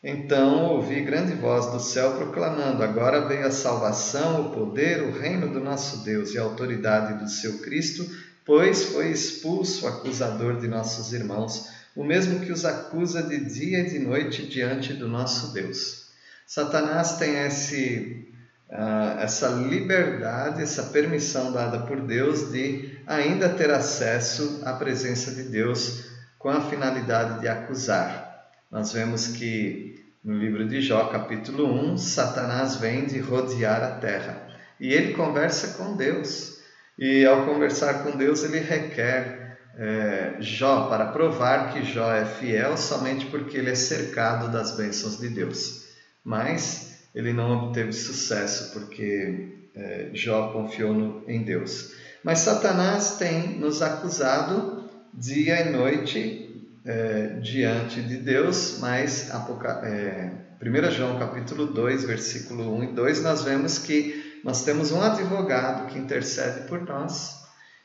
então 0.01 0.75
ouvi 0.75 1.01
grande 1.01 1.33
voz 1.33 1.65
do 1.67 1.79
céu 1.79 2.13
proclamando: 2.13 2.81
Agora 2.81 3.27
veio 3.27 3.45
a 3.45 3.51
salvação, 3.51 4.47
o 4.47 4.51
poder, 4.51 5.03
o 5.03 5.11
reino 5.11 5.51
do 5.51 5.59
nosso 5.59 6.05
Deus 6.05 6.33
e 6.33 6.37
a 6.37 6.43
autoridade 6.43 7.21
do 7.21 7.29
seu 7.29 7.59
Cristo, 7.59 8.09
pois 8.45 8.85
foi 8.85 9.11
expulso 9.11 9.85
o 9.85 9.89
acusador 9.89 10.57
de 10.57 10.69
nossos 10.69 11.11
irmãos, 11.11 11.67
o 11.99 12.03
mesmo 12.05 12.39
que 12.39 12.51
os 12.53 12.63
acusa 12.63 13.21
de 13.21 13.43
dia 13.43 13.81
e 13.81 13.89
de 13.89 13.99
noite 13.99 14.47
diante 14.47 14.93
do 14.93 15.05
nosso 15.05 15.51
Deus. 15.51 16.07
Satanás 16.47 17.17
tem 17.17 17.43
esse, 17.43 18.25
uh, 18.69 19.19
essa 19.19 19.49
liberdade, 19.49 20.61
essa 20.61 20.83
permissão 20.83 21.51
dada 21.51 21.79
por 21.79 21.99
Deus 21.99 22.53
de 22.53 22.97
ainda 23.05 23.49
ter 23.49 23.69
acesso 23.69 24.61
à 24.63 24.71
presença 24.71 25.31
de 25.31 25.43
Deus 25.43 26.05
com 26.37 26.47
a 26.47 26.61
finalidade 26.61 27.41
de 27.41 27.49
acusar. 27.49 28.47
Nós 28.71 28.93
vemos 28.93 29.27
que 29.27 30.01
no 30.23 30.37
livro 30.37 30.65
de 30.69 30.79
Jó, 30.79 31.09
capítulo 31.09 31.65
1, 31.91 31.97
Satanás 31.97 32.77
vem 32.77 33.07
de 33.07 33.19
rodear 33.19 33.83
a 33.83 33.99
terra 33.99 34.47
e 34.79 34.93
ele 34.93 35.13
conversa 35.15 35.77
com 35.77 35.97
Deus. 35.97 36.59
E 36.97 37.25
ao 37.25 37.45
conversar 37.45 38.03
com 38.03 38.17
Deus, 38.17 38.41
ele 38.45 38.59
requer 38.59 39.38
é, 39.79 40.35
Jó 40.41 40.89
para 40.89 41.07
provar 41.07 41.71
que 41.71 41.85
Jó 41.85 42.11
é 42.11 42.25
fiel 42.25 42.75
somente 42.75 43.27
porque 43.27 43.57
ele 43.57 43.69
é 43.69 43.75
cercado 43.75 44.51
das 44.51 44.75
bênçãos 44.75 45.17
de 45.17 45.29
Deus. 45.29 45.85
Mas 46.21 47.07
ele 47.15 47.31
não 47.31 47.67
obteve 47.67 47.93
sucesso 47.93 48.73
porque 48.73 49.69
é, 49.73 50.09
Jó 50.13 50.51
confiou 50.51 50.93
no, 50.93 51.23
em 51.25 51.43
Deus. 51.43 51.93
Mas 52.23 52.39
Satanás 52.39 53.17
tem 53.17 53.57
nos 53.57 53.81
acusado 53.81 54.89
dia 55.13 55.61
e 55.61 55.71
noite 55.71 56.67
é, 56.85 57.39
diante 57.41 58.01
de 58.01 58.17
Deus, 58.17 58.79
mas 58.81 59.33
Apoca... 59.33 59.81
é, 59.85 60.49
1 60.61 60.91
João 60.91 61.17
capítulo 61.17 61.67
2, 61.67 62.03
versículo 62.03 62.75
1 62.79 62.83
e 62.83 62.87
2, 62.87 63.23
nós 63.23 63.43
vemos 63.43 63.77
que 63.77 64.41
nós 64.43 64.65
temos 64.65 64.91
um 64.91 65.01
advogado 65.01 65.87
que 65.87 65.97
intercede 65.97 66.67
por 66.67 66.81
nós, 66.81 67.38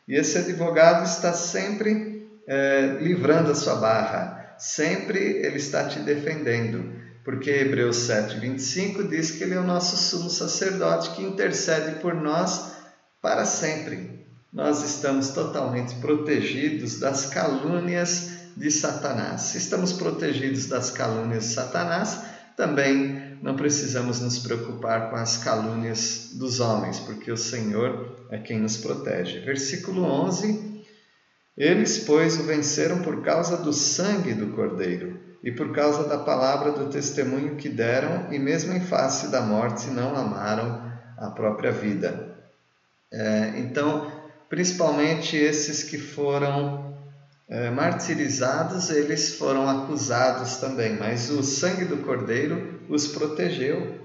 e 0.06 0.14
esse 0.14 0.38
advogado 0.38 1.04
está 1.04 1.32
sempre 1.32 2.28
é, 2.46 2.98
livrando 3.00 3.50
a 3.50 3.54
sua 3.54 3.76
barra, 3.76 4.54
sempre 4.58 5.18
ele 5.18 5.56
está 5.56 5.88
te 5.88 5.98
defendendo, 6.00 6.92
porque 7.24 7.50
Hebreus 7.50 7.96
7, 7.96 8.38
25 8.38 9.08
diz 9.08 9.30
que 9.30 9.44
ele 9.44 9.54
é 9.54 9.58
o 9.58 9.64
nosso 9.64 9.96
sumo 9.96 10.28
sacerdote 10.28 11.10
que 11.10 11.22
intercede 11.22 12.00
por 12.00 12.14
nós 12.14 12.72
para 13.22 13.46
sempre. 13.46 14.26
Nós 14.52 14.84
estamos 14.84 15.30
totalmente 15.30 15.94
protegidos 15.96 17.00
das 17.00 17.26
calúnias 17.26 18.28
de 18.56 18.70
Satanás. 18.70 19.54
Estamos 19.54 19.92
protegidos 19.94 20.66
das 20.66 20.90
calúnias 20.90 21.44
de 21.44 21.54
Satanás, 21.54 22.20
também 22.56 23.23
não 23.42 23.56
precisamos 23.56 24.20
nos 24.20 24.38
preocupar 24.38 25.10
com 25.10 25.16
as 25.16 25.36
calúnias 25.38 26.30
dos 26.34 26.60
homens, 26.60 26.98
porque 27.00 27.30
o 27.30 27.36
Senhor 27.36 28.16
é 28.30 28.38
quem 28.38 28.58
nos 28.58 28.76
protege. 28.76 29.40
Versículo 29.40 30.02
11: 30.04 30.84
Eles, 31.56 31.98
pois, 31.98 32.38
o 32.38 32.44
venceram 32.44 33.02
por 33.02 33.22
causa 33.22 33.56
do 33.56 33.72
sangue 33.72 34.34
do 34.34 34.48
Cordeiro 34.48 35.18
e 35.42 35.52
por 35.52 35.72
causa 35.72 36.08
da 36.08 36.18
palavra 36.18 36.72
do 36.72 36.88
testemunho 36.88 37.56
que 37.56 37.68
deram, 37.68 38.32
e 38.32 38.38
mesmo 38.38 38.72
em 38.72 38.80
face 38.80 39.28
da 39.30 39.42
morte, 39.42 39.88
não 39.88 40.16
amaram 40.16 40.90
a 41.18 41.30
própria 41.30 41.70
vida. 41.70 42.34
É, 43.12 43.52
então, 43.58 44.10
principalmente 44.48 45.36
esses 45.36 45.82
que 45.82 45.98
foram 45.98 46.93
é, 47.48 47.70
martirizados, 47.70 48.90
eles 48.90 49.36
foram 49.36 49.68
acusados 49.68 50.56
também, 50.56 50.96
mas 50.96 51.30
o 51.30 51.42
sangue 51.42 51.84
do 51.84 51.98
Cordeiro 51.98 52.80
os 52.88 53.08
protegeu 53.08 54.00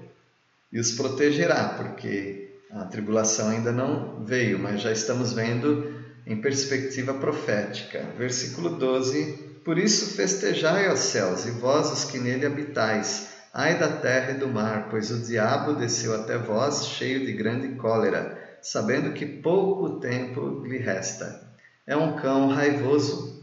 e 0.72 0.78
os 0.78 0.92
protegerá, 0.92 1.70
porque 1.76 2.50
a 2.70 2.84
tribulação 2.84 3.48
ainda 3.48 3.72
não 3.72 4.24
veio, 4.24 4.58
mas 4.58 4.80
já 4.80 4.92
estamos 4.92 5.32
vendo 5.32 6.00
em 6.26 6.40
perspectiva 6.40 7.14
profética. 7.14 8.04
Versículo 8.16 8.70
12: 8.70 9.60
Por 9.64 9.78
isso 9.78 10.14
festejai 10.14 10.86
aos 10.86 11.00
céus, 11.00 11.46
e 11.46 11.50
vós 11.50 11.90
os 11.90 12.04
que 12.04 12.18
nele 12.18 12.46
habitais, 12.46 13.28
ai 13.52 13.78
da 13.78 13.88
terra 13.88 14.32
e 14.32 14.38
do 14.38 14.48
mar, 14.48 14.88
pois 14.90 15.10
o 15.10 15.18
diabo 15.18 15.74
desceu 15.74 16.14
até 16.14 16.38
vós 16.38 16.86
cheio 16.86 17.26
de 17.26 17.32
grande 17.32 17.74
cólera, 17.76 18.38
sabendo 18.62 19.12
que 19.12 19.26
pouco 19.26 19.98
tempo 19.98 20.62
lhe 20.64 20.78
resta. 20.78 21.49
É 21.90 21.96
um 21.96 22.14
cão 22.14 22.46
raivoso, 22.46 23.42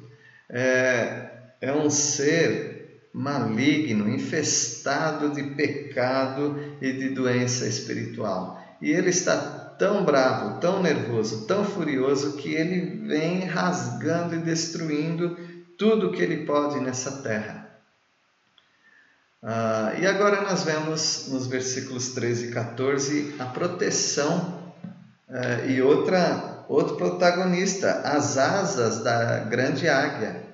é, 0.50 1.32
é 1.60 1.74
um 1.74 1.90
ser 1.90 3.10
maligno, 3.14 4.08
infestado 4.10 5.32
de 5.32 5.44
pecado 5.56 6.58
e 6.82 6.94
de 6.94 7.10
doença 7.10 7.68
espiritual. 7.68 8.58
E 8.82 8.90
ele 8.90 9.10
está 9.10 9.36
tão 9.78 10.06
bravo, 10.06 10.62
tão 10.62 10.82
nervoso, 10.82 11.46
tão 11.46 11.66
furioso 11.66 12.38
que 12.38 12.54
ele 12.54 13.06
vem 13.06 13.44
rasgando 13.44 14.36
e 14.36 14.40
destruindo 14.40 15.36
tudo 15.78 16.12
que 16.12 16.22
ele 16.22 16.46
pode 16.46 16.80
nessa 16.80 17.22
terra. 17.22 17.68
Ah, 19.44 19.94
e 20.00 20.08
agora 20.08 20.42
nós 20.44 20.64
vemos 20.64 21.28
nos 21.28 21.48
versículos 21.48 22.14
13 22.14 22.48
e 22.48 22.52
14 22.52 23.36
a 23.40 23.46
proteção 23.46 24.74
eh, 25.30 25.72
e 25.72 25.82
outra, 25.82 26.57
outro 26.68 26.96
protagonista, 26.96 28.02
as 28.04 28.38
asas 28.38 29.04
da 29.04 29.40
grande 29.40 29.88
águia. 29.88 30.46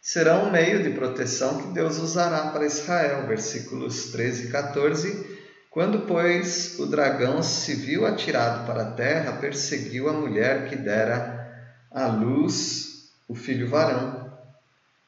Serão 0.00 0.46
um 0.46 0.50
meio 0.50 0.82
de 0.82 0.90
proteção 0.90 1.62
que 1.62 1.68
Deus 1.68 1.98
usará 1.98 2.48
para 2.48 2.66
Israel. 2.66 3.26
Versículos 3.26 4.10
13 4.10 4.48
e 4.48 4.50
14 4.50 5.32
quando, 5.72 6.00
pois, 6.00 6.78
o 6.78 6.84
dragão 6.84 7.42
se 7.42 7.74
viu 7.74 8.04
atirado 8.04 8.66
para 8.66 8.82
a 8.82 8.90
terra, 8.92 9.38
perseguiu 9.40 10.06
a 10.06 10.12
mulher 10.12 10.68
que 10.68 10.76
dera 10.76 11.50
à 11.90 12.08
luz 12.08 13.10
o 13.26 13.34
filho 13.34 13.70
varão. 13.70 14.30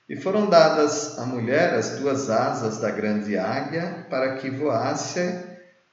E 0.09 0.17
foram 0.17 0.49
dadas 0.49 1.19
à 1.19 1.27
mulher 1.27 1.75
as 1.75 1.99
duas 1.99 2.31
asas 2.31 2.79
da 2.79 2.91
grande 2.91 3.37
águia 3.37 4.07
para 4.09 4.37
que 4.37 4.49
voasse, 4.49 5.39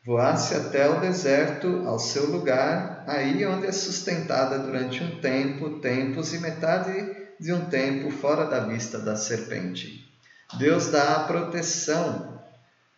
voasse 0.03 0.55
até 0.55 0.89
o 0.89 0.99
deserto, 0.99 1.83
ao 1.87 1.99
seu 1.99 2.25
lugar, 2.25 3.03
aí 3.07 3.45
onde 3.45 3.67
é 3.67 3.71
sustentada 3.71 4.59
durante 4.59 5.03
um 5.03 5.19
tempo, 5.19 5.79
tempos 5.79 6.33
e 6.33 6.39
metade 6.39 7.15
de 7.39 7.53
um 7.53 7.65
tempo 7.65 8.09
fora 8.11 8.45
da 8.45 8.61
vista 8.61 8.99
da 8.99 9.15
serpente. 9.15 10.09
Deus 10.57 10.87
dá 10.87 11.15
a 11.15 11.23
proteção 11.25 12.39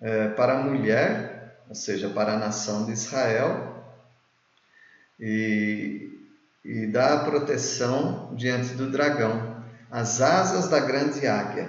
eh, 0.02 0.30
para 0.30 0.54
a 0.54 0.64
mulher 0.64 1.34
ou 1.74 1.76
seja, 1.76 2.08
para 2.10 2.34
a 2.34 2.38
nação 2.38 2.86
de 2.86 2.92
Israel, 2.92 3.84
e, 5.20 6.08
e 6.64 6.86
dá 6.86 7.16
a 7.16 7.24
proteção 7.24 8.36
diante 8.36 8.76
do 8.76 8.92
dragão, 8.92 9.64
as 9.90 10.22
asas 10.22 10.68
da 10.68 10.80
grande 10.80 11.26
águia. 11.26 11.68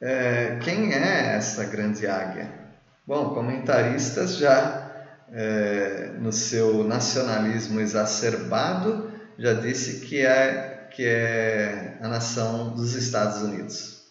É, 0.00 0.58
quem 0.62 0.92
é 0.92 1.34
essa 1.34 1.64
grande 1.64 2.06
águia? 2.06 2.59
Bom, 3.10 3.34
comentaristas 3.34 4.36
já 4.36 4.88
é, 5.32 6.12
no 6.20 6.30
seu 6.30 6.84
nacionalismo 6.84 7.80
exacerbado 7.80 9.10
já 9.36 9.52
disse 9.52 10.06
que 10.06 10.24
é, 10.24 10.88
que 10.94 11.04
é 11.04 11.98
a 12.00 12.06
nação 12.06 12.72
dos 12.72 12.94
Estados 12.94 13.42
Unidos. 13.42 14.04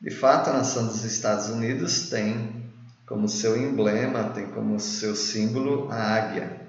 De 0.00 0.10
fato, 0.12 0.50
a 0.50 0.52
nação 0.52 0.86
dos 0.86 1.02
Estados 1.02 1.48
Unidos 1.48 2.10
tem 2.10 2.72
como 3.08 3.28
seu 3.28 3.56
emblema, 3.56 4.30
tem 4.30 4.46
como 4.50 4.78
seu 4.78 5.16
símbolo 5.16 5.90
a 5.90 5.96
águia. 5.96 6.60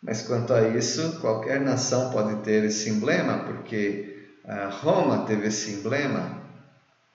Mas 0.00 0.22
quanto 0.22 0.54
a 0.54 0.68
isso, 0.68 1.18
qualquer 1.20 1.60
nação 1.60 2.12
pode 2.12 2.44
ter 2.44 2.62
esse 2.62 2.88
emblema, 2.88 3.40
porque 3.40 4.24
Roma 4.80 5.26
teve 5.26 5.48
esse 5.48 5.72
emblema 5.72 6.40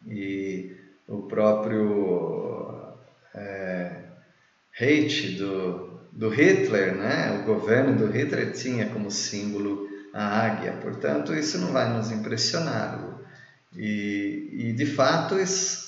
e 0.06 0.76
o 1.08 1.22
próprio 1.22 2.67
é, 3.38 3.92
hate 4.80 5.38
do, 5.38 6.00
do 6.12 6.30
Hitler, 6.30 6.96
né? 6.96 7.40
o 7.40 7.46
governo 7.46 7.96
do 7.96 8.12
Hitler 8.12 8.52
tinha 8.54 8.90
como 8.90 9.12
símbolo 9.12 9.88
a 10.14 10.46
águia. 10.46 10.74
Portanto, 10.82 11.34
isso 11.34 11.60
não 11.60 11.72
vai 11.72 11.96
nos 11.96 12.12
impressionar. 12.12 13.08
E, 13.76 14.50
e 14.52 14.74
de 14.74 14.86
fato, 14.86 15.36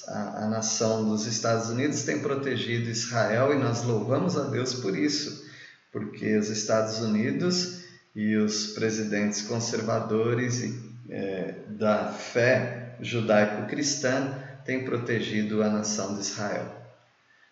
a, 0.07 0.43
a 0.43 0.47
nação 0.47 1.09
dos 1.09 1.25
Estados 1.25 1.69
Unidos 1.69 2.03
tem 2.03 2.19
protegido 2.19 2.89
Israel 2.89 3.53
e 3.53 3.57
nós 3.57 3.83
louvamos 3.83 4.37
a 4.37 4.43
Deus 4.43 4.75
por 4.75 4.95
isso, 4.95 5.43
porque 5.91 6.37
os 6.37 6.49
Estados 6.49 6.99
Unidos 6.99 7.83
e 8.15 8.35
os 8.35 8.67
presidentes 8.73 9.41
conservadores 9.41 10.61
e, 10.61 10.79
é, 11.09 11.55
da 11.69 12.11
fé 12.11 12.95
judaico-cristã 13.01 14.37
têm 14.65 14.85
protegido 14.85 15.63
a 15.63 15.69
nação 15.69 16.13
de 16.13 16.21
Israel. 16.21 16.78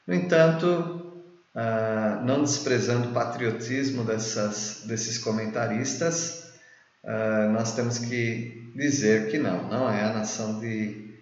No 0.07 0.15
entanto, 0.15 1.23
ah, 1.53 2.21
não 2.23 2.41
desprezando 2.41 3.09
o 3.09 3.13
patriotismo 3.13 4.05
dessas, 4.05 4.83
desses 4.85 5.17
comentaristas, 5.17 6.43
ah, 7.03 7.49
nós 7.51 7.75
temos 7.75 7.99
que 7.99 8.71
dizer 8.77 9.29
que 9.29 9.37
não, 9.39 9.67
não 9.67 9.89
é 9.89 10.03
a 10.03 10.13
nação 10.13 10.59
de, 10.59 11.15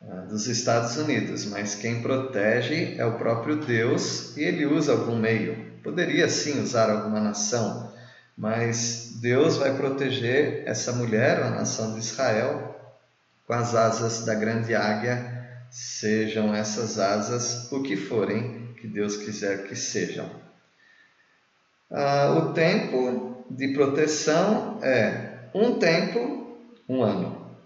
uh, 0.00 0.28
dos 0.28 0.46
Estados 0.46 0.96
Unidos, 0.96 1.44
mas 1.46 1.74
quem 1.74 2.00
protege 2.00 2.94
é 2.96 3.04
o 3.04 3.18
próprio 3.18 3.56
Deus 3.56 4.36
e 4.36 4.42
ele 4.42 4.64
usa 4.64 4.92
algum 4.92 5.18
meio. 5.18 5.72
Poderia 5.82 6.28
sim 6.28 6.60
usar 6.62 6.90
alguma 6.90 7.20
nação, 7.20 7.92
mas 8.36 9.18
Deus 9.20 9.56
vai 9.56 9.76
proteger 9.76 10.62
essa 10.64 10.92
mulher, 10.92 11.42
a 11.42 11.50
nação 11.50 11.94
de 11.94 11.98
Israel, 11.98 12.76
com 13.46 13.52
as 13.52 13.74
asas 13.74 14.24
da 14.24 14.34
grande 14.34 14.74
águia, 14.74 15.31
sejam 15.72 16.54
essas 16.54 16.98
asas 16.98 17.72
o 17.72 17.82
que 17.82 17.96
forem 17.96 18.74
que 18.74 18.86
Deus 18.86 19.16
quiser 19.16 19.66
que 19.66 19.74
sejam. 19.74 20.26
Uh, 21.90 22.38
o 22.38 22.52
tempo 22.52 23.44
de 23.50 23.68
proteção 23.68 24.78
é 24.82 25.48
um 25.54 25.78
tempo, 25.78 26.58
um 26.88 27.02
ano. 27.02 27.56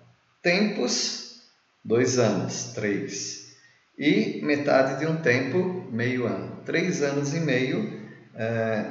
Tempos, 0.40 1.42
dois 1.84 2.18
anos, 2.18 2.72
três. 2.74 3.56
E 3.98 4.40
metade 4.42 5.00
de 5.00 5.06
um 5.06 5.16
tempo, 5.16 5.88
meio 5.90 6.26
ano. 6.26 6.62
Três 6.64 7.02
anos 7.02 7.34
e 7.34 7.40
meio, 7.40 8.08
é, 8.34 8.84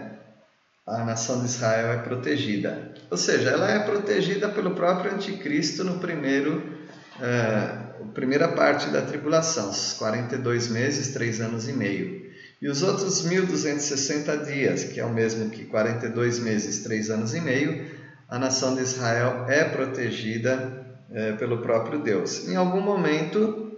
a 0.86 1.04
nação 1.04 1.40
de 1.40 1.46
Israel 1.46 1.92
é 1.94 1.98
protegida. 1.98 2.94
Ou 3.10 3.18
seja, 3.18 3.52
ela 3.52 3.70
é 3.70 3.80
protegida 3.80 4.50
pelo 4.50 4.72
próprio 4.72 5.14
anticristo 5.14 5.84
no 5.84 6.00
primeiro, 6.00 6.80
é, 7.22 7.85
primeira 8.14 8.48
parte 8.50 8.90
da 8.90 9.02
tribulação, 9.02 9.70
os 9.70 9.94
42 9.94 10.70
meses, 10.70 11.14
três 11.14 11.42
anos 11.42 11.68
e 11.68 11.74
meio. 11.74 12.26
E 12.62 12.70
os 12.70 12.82
outros 12.82 13.24
1260 13.24 14.38
dias, 14.38 14.86
que 14.86 15.00
é 15.00 15.06
o 15.06 15.14
mesmo 15.14 15.50
que 15.50 15.66
42 15.66 16.40
meses, 16.40 16.80
3 16.84 17.10
anos 17.10 17.34
e 17.34 17.42
meio, 17.42 17.86
a 18.28 18.40
nação 18.40 18.76
de 18.76 18.82
Israel 18.82 19.46
é 19.48 19.64
protegida 19.66 20.86
é, 21.12 21.34
pelo 21.34 21.62
próprio 21.62 22.02
Deus. 22.02 22.48
Em 22.48 22.56
algum 22.56 22.82
momento, 22.82 23.78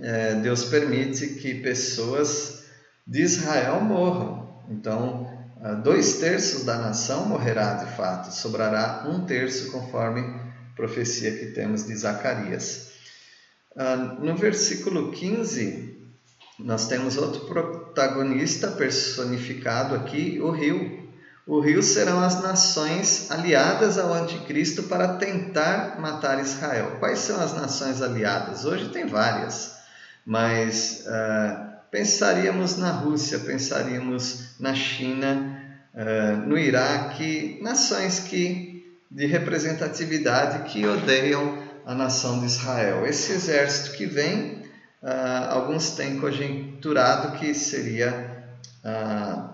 é, 0.00 0.34
Deus 0.36 0.64
permite 0.64 1.28
que 1.34 1.54
pessoas 1.56 2.64
de 3.06 3.22
Israel 3.22 3.80
morram. 3.80 4.62
Então, 4.70 5.38
dois 5.82 6.18
terços 6.18 6.64
da 6.64 6.76
nação 6.78 7.26
morrerá 7.26 7.74
de 7.74 7.96
fato, 7.96 8.32
sobrará 8.32 9.06
um 9.08 9.24
terço, 9.24 9.72
conforme 9.72 10.22
profecia 10.76 11.32
que 11.32 11.46
temos 11.46 11.86
de 11.86 11.94
Zacarias. 11.96 12.87
Ah, 13.80 14.16
no 14.18 14.34
versículo 14.34 15.12
15, 15.12 15.96
nós 16.58 16.88
temos 16.88 17.16
outro 17.16 17.42
protagonista 17.42 18.72
personificado 18.72 19.94
aqui, 19.94 20.40
o 20.42 20.50
rio. 20.50 21.06
O 21.46 21.60
rio 21.60 21.80
serão 21.80 22.18
as 22.18 22.42
nações 22.42 23.30
aliadas 23.30 23.96
ao 23.96 24.12
anticristo 24.12 24.82
para 24.82 25.14
tentar 25.14 26.00
matar 26.00 26.40
Israel. 26.40 26.96
Quais 26.98 27.20
são 27.20 27.40
as 27.40 27.54
nações 27.54 28.02
aliadas? 28.02 28.64
Hoje 28.64 28.88
tem 28.88 29.06
várias, 29.06 29.76
mas 30.26 31.04
uh, 31.06 31.68
pensaríamos 31.88 32.76
na 32.76 32.90
Rússia, 32.90 33.38
pensaríamos 33.38 34.56
na 34.58 34.74
China, 34.74 35.56
uh, 35.94 36.36
no 36.48 36.58
Iraque, 36.58 37.60
nações 37.62 38.18
que 38.18 38.84
de 39.08 39.24
representatividade 39.26 40.68
que 40.68 40.84
odeiam 40.84 41.67
a 41.88 41.94
nação 41.94 42.40
de 42.40 42.44
Israel. 42.44 43.06
Esse 43.06 43.32
exército 43.32 43.96
que 43.96 44.04
vem 44.04 44.62
ah, 45.02 45.54
alguns 45.54 45.92
têm 45.92 46.20
conjecturado 46.20 47.38
que 47.38 47.54
seria 47.54 48.44
a, 48.84 49.48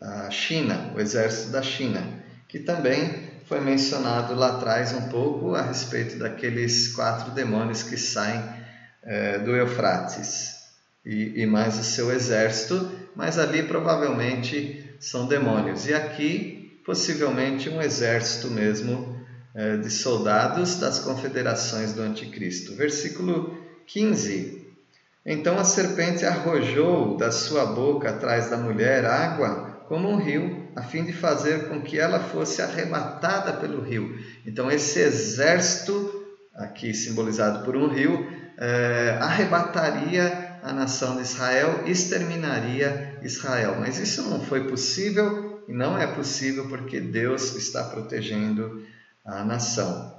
a 0.00 0.30
China, 0.30 0.92
o 0.94 1.00
exército 1.00 1.50
da 1.50 1.60
China, 1.60 2.00
que 2.46 2.60
também 2.60 3.30
foi 3.46 3.60
mencionado 3.60 4.32
lá 4.36 4.50
atrás 4.50 4.92
um 4.92 5.08
pouco 5.08 5.56
a 5.56 5.62
respeito 5.62 6.20
daqueles 6.20 6.92
quatro 6.94 7.32
demônios 7.32 7.82
que 7.82 7.96
saem 7.96 8.40
é, 9.02 9.40
do 9.40 9.56
Eufrates 9.56 10.54
e, 11.04 11.42
e, 11.42 11.46
mais 11.46 11.76
o 11.76 11.82
seu 11.82 12.12
exército, 12.12 12.92
mas 13.16 13.40
ali 13.40 13.64
provavelmente 13.64 14.88
são 15.00 15.26
demônios. 15.26 15.88
E 15.88 15.94
aqui, 15.94 16.80
possivelmente, 16.86 17.68
um 17.68 17.82
exército 17.82 18.48
mesmo 18.52 19.13
de 19.82 19.90
soldados 19.90 20.80
das 20.80 20.98
confederações 20.98 21.92
do 21.92 22.02
Anticristo. 22.02 22.74
Versículo 22.74 23.56
15. 23.86 24.64
Então 25.24 25.58
a 25.58 25.64
serpente 25.64 26.26
arrojou 26.26 27.16
da 27.16 27.30
sua 27.30 27.66
boca 27.66 28.10
atrás 28.10 28.50
da 28.50 28.56
mulher 28.56 29.04
água 29.04 29.74
como 29.88 30.08
um 30.08 30.16
rio, 30.16 30.68
a 30.74 30.82
fim 30.82 31.04
de 31.04 31.12
fazer 31.12 31.68
com 31.68 31.82
que 31.82 31.98
ela 31.98 32.18
fosse 32.18 32.62
arrematada 32.62 33.52
pelo 33.54 33.82
rio. 33.82 34.18
Então, 34.46 34.70
esse 34.70 34.98
exército, 34.98 36.24
aqui 36.54 36.94
simbolizado 36.94 37.64
por 37.64 37.76
um 37.76 37.88
rio, 37.88 38.26
é, 38.56 39.18
arrebataria 39.20 40.58
a 40.62 40.72
nação 40.72 41.16
de 41.16 41.22
Israel, 41.22 41.82
exterminaria 41.86 43.18
Israel. 43.22 43.76
Mas 43.78 43.98
isso 43.98 44.22
não 44.22 44.40
foi 44.40 44.66
possível 44.68 45.62
e 45.68 45.72
não 45.72 45.98
é 45.98 46.06
possível 46.06 46.66
porque 46.68 46.98
Deus 47.00 47.54
está 47.54 47.84
protegendo 47.84 48.82
a 49.24 49.44
nação. 49.44 50.12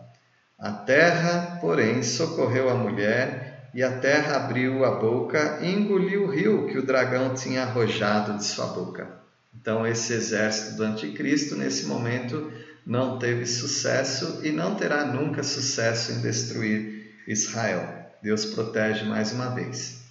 A 0.57 0.71
terra, 0.71 1.59
porém, 1.61 2.01
socorreu 2.01 2.69
a 2.69 2.75
mulher 2.75 3.69
e 3.73 3.83
a 3.83 3.99
terra 3.99 4.37
abriu 4.37 4.85
a 4.85 4.91
boca 4.91 5.59
e 5.61 5.69
engoliu 5.69 6.23
o 6.23 6.31
rio 6.31 6.67
que 6.67 6.77
o 6.77 6.85
dragão 6.85 7.33
tinha 7.35 7.63
arrojado 7.63 8.37
de 8.37 8.45
sua 8.45 8.67
boca. 8.67 9.07
Então, 9.53 9.85
esse 9.85 10.13
exército 10.13 10.77
do 10.77 10.83
anticristo, 10.83 11.55
nesse 11.55 11.85
momento, 11.85 12.51
não 12.85 13.19
teve 13.19 13.45
sucesso 13.45 14.39
e 14.43 14.51
não 14.51 14.75
terá 14.75 15.05
nunca 15.05 15.43
sucesso 15.43 16.13
em 16.13 16.21
destruir 16.21 17.15
Israel. 17.27 18.11
Deus 18.21 18.45
protege 18.45 19.03
mais 19.05 19.31
uma 19.31 19.49
vez. 19.49 20.05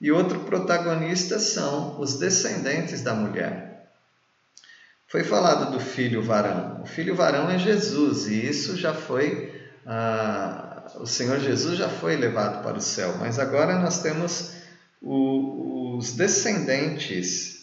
E 0.00 0.10
outro 0.10 0.40
protagonista 0.40 1.38
são 1.38 2.00
os 2.00 2.18
descendentes 2.18 3.02
da 3.02 3.14
mulher. 3.14 3.69
Foi 5.10 5.24
falado 5.24 5.72
do 5.72 5.80
filho 5.80 6.22
varão. 6.22 6.82
O 6.82 6.86
filho 6.86 7.16
varão 7.16 7.50
é 7.50 7.58
Jesus, 7.58 8.28
e 8.28 8.46
isso 8.46 8.76
já 8.76 8.94
foi. 8.94 9.52
Ah, 9.84 10.86
o 11.00 11.06
Senhor 11.06 11.40
Jesus 11.40 11.76
já 11.76 11.88
foi 11.88 12.16
levado 12.16 12.62
para 12.62 12.78
o 12.78 12.80
céu, 12.80 13.16
mas 13.18 13.38
agora 13.38 13.76
nós 13.78 14.00
temos 14.02 14.52
o, 15.02 15.96
os 15.98 16.12
descendentes 16.12 17.60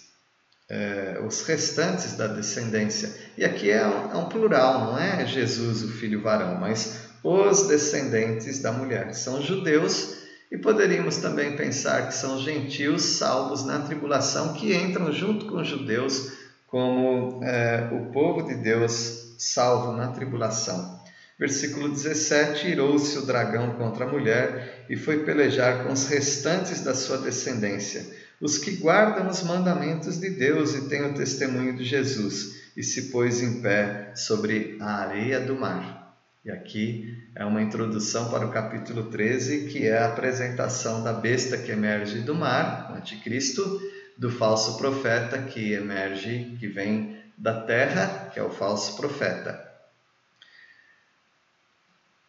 é, 0.69 1.21
os 1.25 1.43
restantes 1.43 2.17
da 2.17 2.27
descendência. 2.27 3.13
E 3.37 3.45
aqui 3.45 3.71
é 3.71 3.87
um, 3.87 4.11
é 4.11 4.15
um, 4.17 4.27
plural, 4.27 4.85
não 4.85 4.99
é 4.99 5.25
Jesus, 5.25 5.81
o 5.83 5.87
filho 5.87 6.21
varão, 6.21 6.59
mas 6.59 7.07
os 7.23 7.67
descendentes 7.67 8.59
da 8.59 8.71
mulher. 8.71 9.13
São 9.13 9.41
judeus 9.41 10.17
e 10.51 10.57
poderíamos 10.57 11.17
também 11.17 11.55
pensar 11.55 12.07
que 12.07 12.13
são 12.13 12.41
gentios 12.41 13.01
salvos 13.03 13.65
na 13.65 13.79
tribulação 13.79 14.53
que 14.53 14.75
entram 14.75 15.11
junto 15.13 15.45
com 15.45 15.61
os 15.61 15.67
judeus 15.67 16.36
como 16.67 17.43
é, 17.43 17.89
o 17.91 18.11
povo 18.11 18.47
de 18.47 18.55
Deus 18.55 19.35
salvo 19.37 19.93
na 19.93 20.09
tribulação. 20.09 21.01
Versículo 21.39 21.89
17: 21.89 22.67
Irou-se 22.67 23.17
o 23.17 23.25
dragão 23.25 23.71
contra 23.71 24.05
a 24.05 24.11
mulher 24.11 24.85
e 24.89 24.95
foi 24.95 25.23
pelejar 25.23 25.83
com 25.83 25.93
os 25.93 26.07
restantes 26.07 26.81
da 26.81 26.93
sua 26.93 27.17
descendência 27.17 28.05
os 28.39 28.57
que 28.57 28.71
guardam 28.71 29.27
os 29.27 29.41
mandamentos 29.43 30.19
de 30.19 30.29
Deus 30.29 30.75
e 30.75 30.87
têm 30.87 31.05
o 31.05 31.13
testemunho 31.13 31.75
de 31.75 31.83
Jesus, 31.83 32.67
e 32.75 32.83
se 32.83 33.09
pôs 33.09 33.41
em 33.41 33.61
pé 33.61 34.11
sobre 34.15 34.77
a 34.79 35.01
areia 35.01 35.39
do 35.39 35.55
mar. 35.55 36.15
E 36.45 36.51
aqui 36.51 37.17
é 37.35 37.43
uma 37.43 37.61
introdução 37.61 38.29
para 38.29 38.45
o 38.45 38.51
capítulo 38.51 39.05
13, 39.05 39.65
que 39.65 39.87
é 39.87 39.97
a 39.97 40.07
apresentação 40.07 41.03
da 41.03 41.11
besta 41.11 41.57
que 41.57 41.71
emerge 41.71 42.19
do 42.19 42.35
mar, 42.35 42.91
o 42.91 42.95
anticristo, 42.95 43.81
do 44.17 44.29
falso 44.29 44.77
profeta 44.77 45.41
que 45.43 45.73
emerge, 45.73 46.57
que 46.59 46.67
vem 46.67 47.21
da 47.37 47.61
terra, 47.61 48.29
que 48.33 48.39
é 48.39 48.43
o 48.43 48.49
falso 48.49 48.95
profeta. 48.97 49.63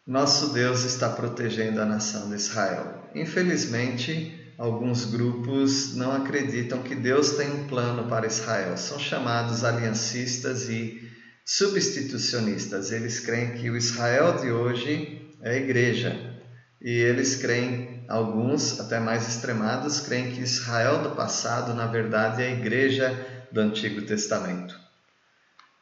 Nosso 0.05 0.53
Deus 0.53 0.83
está 0.83 1.09
protegendo 1.09 1.81
a 1.81 1.85
nação 1.85 2.29
de 2.29 2.35
Israel. 2.35 3.09
Infelizmente, 3.13 4.53
alguns 4.57 5.05
grupos 5.05 5.95
não 5.95 6.11
acreditam 6.11 6.81
que 6.81 6.95
Deus 6.95 7.31
tem 7.31 7.51
um 7.51 7.67
plano 7.67 8.07
para 8.07 8.27
Israel. 8.27 8.75
São 8.75 8.99
chamados 8.99 9.63
aliancistas 9.63 10.67
e 10.67 11.09
substitucionistas. 11.45 12.91
Eles 12.91 13.19
creem 13.19 13.53
que 13.53 13.69
o 13.69 13.77
Israel 13.77 14.39
de 14.39 14.51
hoje 14.51 15.31
é 15.41 15.51
a 15.51 15.57
igreja. 15.57 16.37
E 16.81 16.89
eles 16.89 17.35
creem, 17.35 17.88
alguns 18.09 18.79
até 18.79 18.99
mais 18.99 19.27
extremados, 19.27 20.01
creem 20.01 20.31
que 20.31 20.41
Israel 20.41 21.03
do 21.03 21.11
passado, 21.11 21.75
na 21.75 21.85
verdade, 21.85 22.41
é 22.41 22.47
a 22.47 22.51
igreja 22.51 23.45
do 23.51 23.61
Antigo 23.61 24.01
Testamento. 24.01 24.77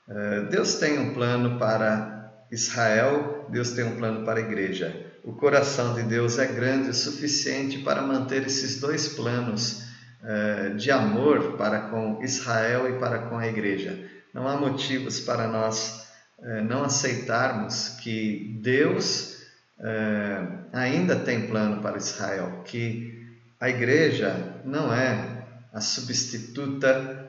Eh, 0.10 0.42
Deus 0.50 0.76
tem 0.76 1.00
um 1.00 1.14
plano 1.14 1.58
para 1.58 2.46
Israel, 2.52 3.48
Deus 3.50 3.72
tem 3.72 3.86
um 3.86 3.96
plano 3.96 4.26
para 4.26 4.40
a 4.40 4.44
igreja. 4.44 5.06
O 5.24 5.34
coração 5.34 5.94
de 5.94 6.04
Deus 6.04 6.38
é 6.38 6.46
grande 6.46 6.90
o 6.90 6.94
suficiente 6.94 7.80
para 7.80 8.02
manter 8.02 8.46
esses 8.46 8.80
dois 8.80 9.08
planos 9.08 9.84
eh, 10.24 10.74
de 10.78 10.92
amor 10.92 11.58
para 11.58 11.90
com 11.90 12.22
Israel 12.22 12.90
e 12.90 13.00
para 13.00 13.20
com 13.20 13.38
a 13.38 13.48
igreja. 13.48 14.06
Não 14.34 14.48
há 14.48 14.58
motivos 14.58 15.22
para 15.22 15.48
nós 15.48 16.06
eh, 16.42 16.62
não 16.62 16.84
aceitarmos 16.84 17.98
que 18.02 18.60
Deus 18.62 19.37
eh, 19.80 20.48
ainda 20.74 21.16
tem 21.16 21.48
plano 21.48 21.82
para 21.82 21.98
Israel, 21.98 22.62
que 22.66 23.26
a 23.60 23.70
igreja 23.70 24.62
não 24.64 24.94
é 24.94 25.46
a 25.74 25.82
substituta 25.82 27.26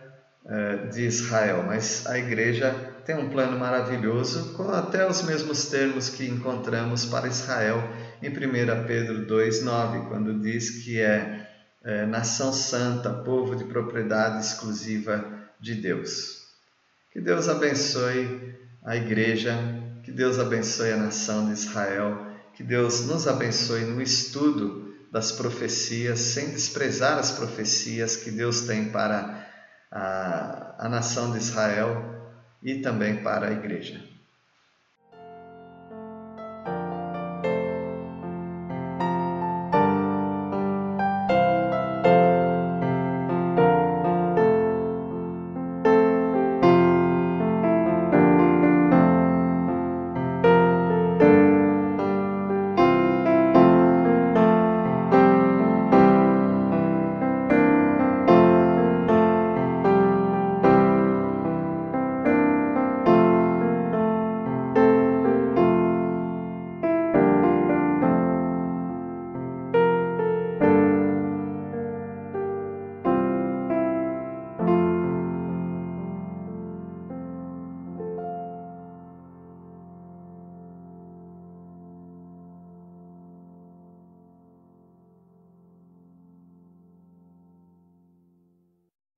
de 0.91 1.03
Israel, 1.03 1.63
mas 1.67 2.07
a 2.07 2.19
igreja 2.19 2.75
tem 3.09 3.17
um 3.17 3.31
plano 3.31 3.59
maravilhoso, 3.59 4.53
com 4.53 4.71
até 4.71 5.09
os 5.09 5.23
mesmos 5.23 5.65
termos 5.71 6.11
que 6.11 6.27
encontramos 6.29 7.07
para 7.07 7.27
Israel 7.27 7.83
em 8.23 8.29
1 8.29 8.87
Pedro 8.87 9.27
2,9, 9.27 10.09
quando 10.09 10.39
diz 10.39 10.85
que 10.85 11.01
é, 11.01 11.49
é 11.83 12.05
nação 12.05 12.53
santa, 12.53 13.09
povo 13.11 13.57
de 13.57 13.65
propriedade 13.65 14.45
exclusiva 14.45 15.25
de 15.59 15.77
Deus. 15.77 16.49
Que 17.11 17.19
Deus 17.19 17.49
abençoe 17.49 18.55
a 18.85 18.95
igreja, 18.95 19.55
que 20.03 20.13
Deus 20.13 20.39
abençoe 20.39 20.93
a 20.93 20.99
nação 20.99 21.47
de 21.47 21.53
Israel, 21.55 22.27
que 22.59 22.65
Deus 22.65 23.07
nos 23.07 23.29
abençoe 23.29 23.83
no 23.83 24.03
estudo 24.03 24.93
das 25.13 25.31
profecias, 25.31 26.19
sem 26.19 26.51
desprezar 26.51 27.17
as 27.17 27.31
profecias 27.31 28.17
que 28.17 28.33
Deus 28.33 28.63
tem 28.63 28.91
para 28.91 29.49
a, 29.89 30.75
a 30.77 30.89
nação 30.89 31.31
de 31.31 31.39
Israel 31.39 32.21
e 32.61 32.81
também 32.81 33.23
para 33.23 33.47
a 33.47 33.53
igreja. 33.53 34.03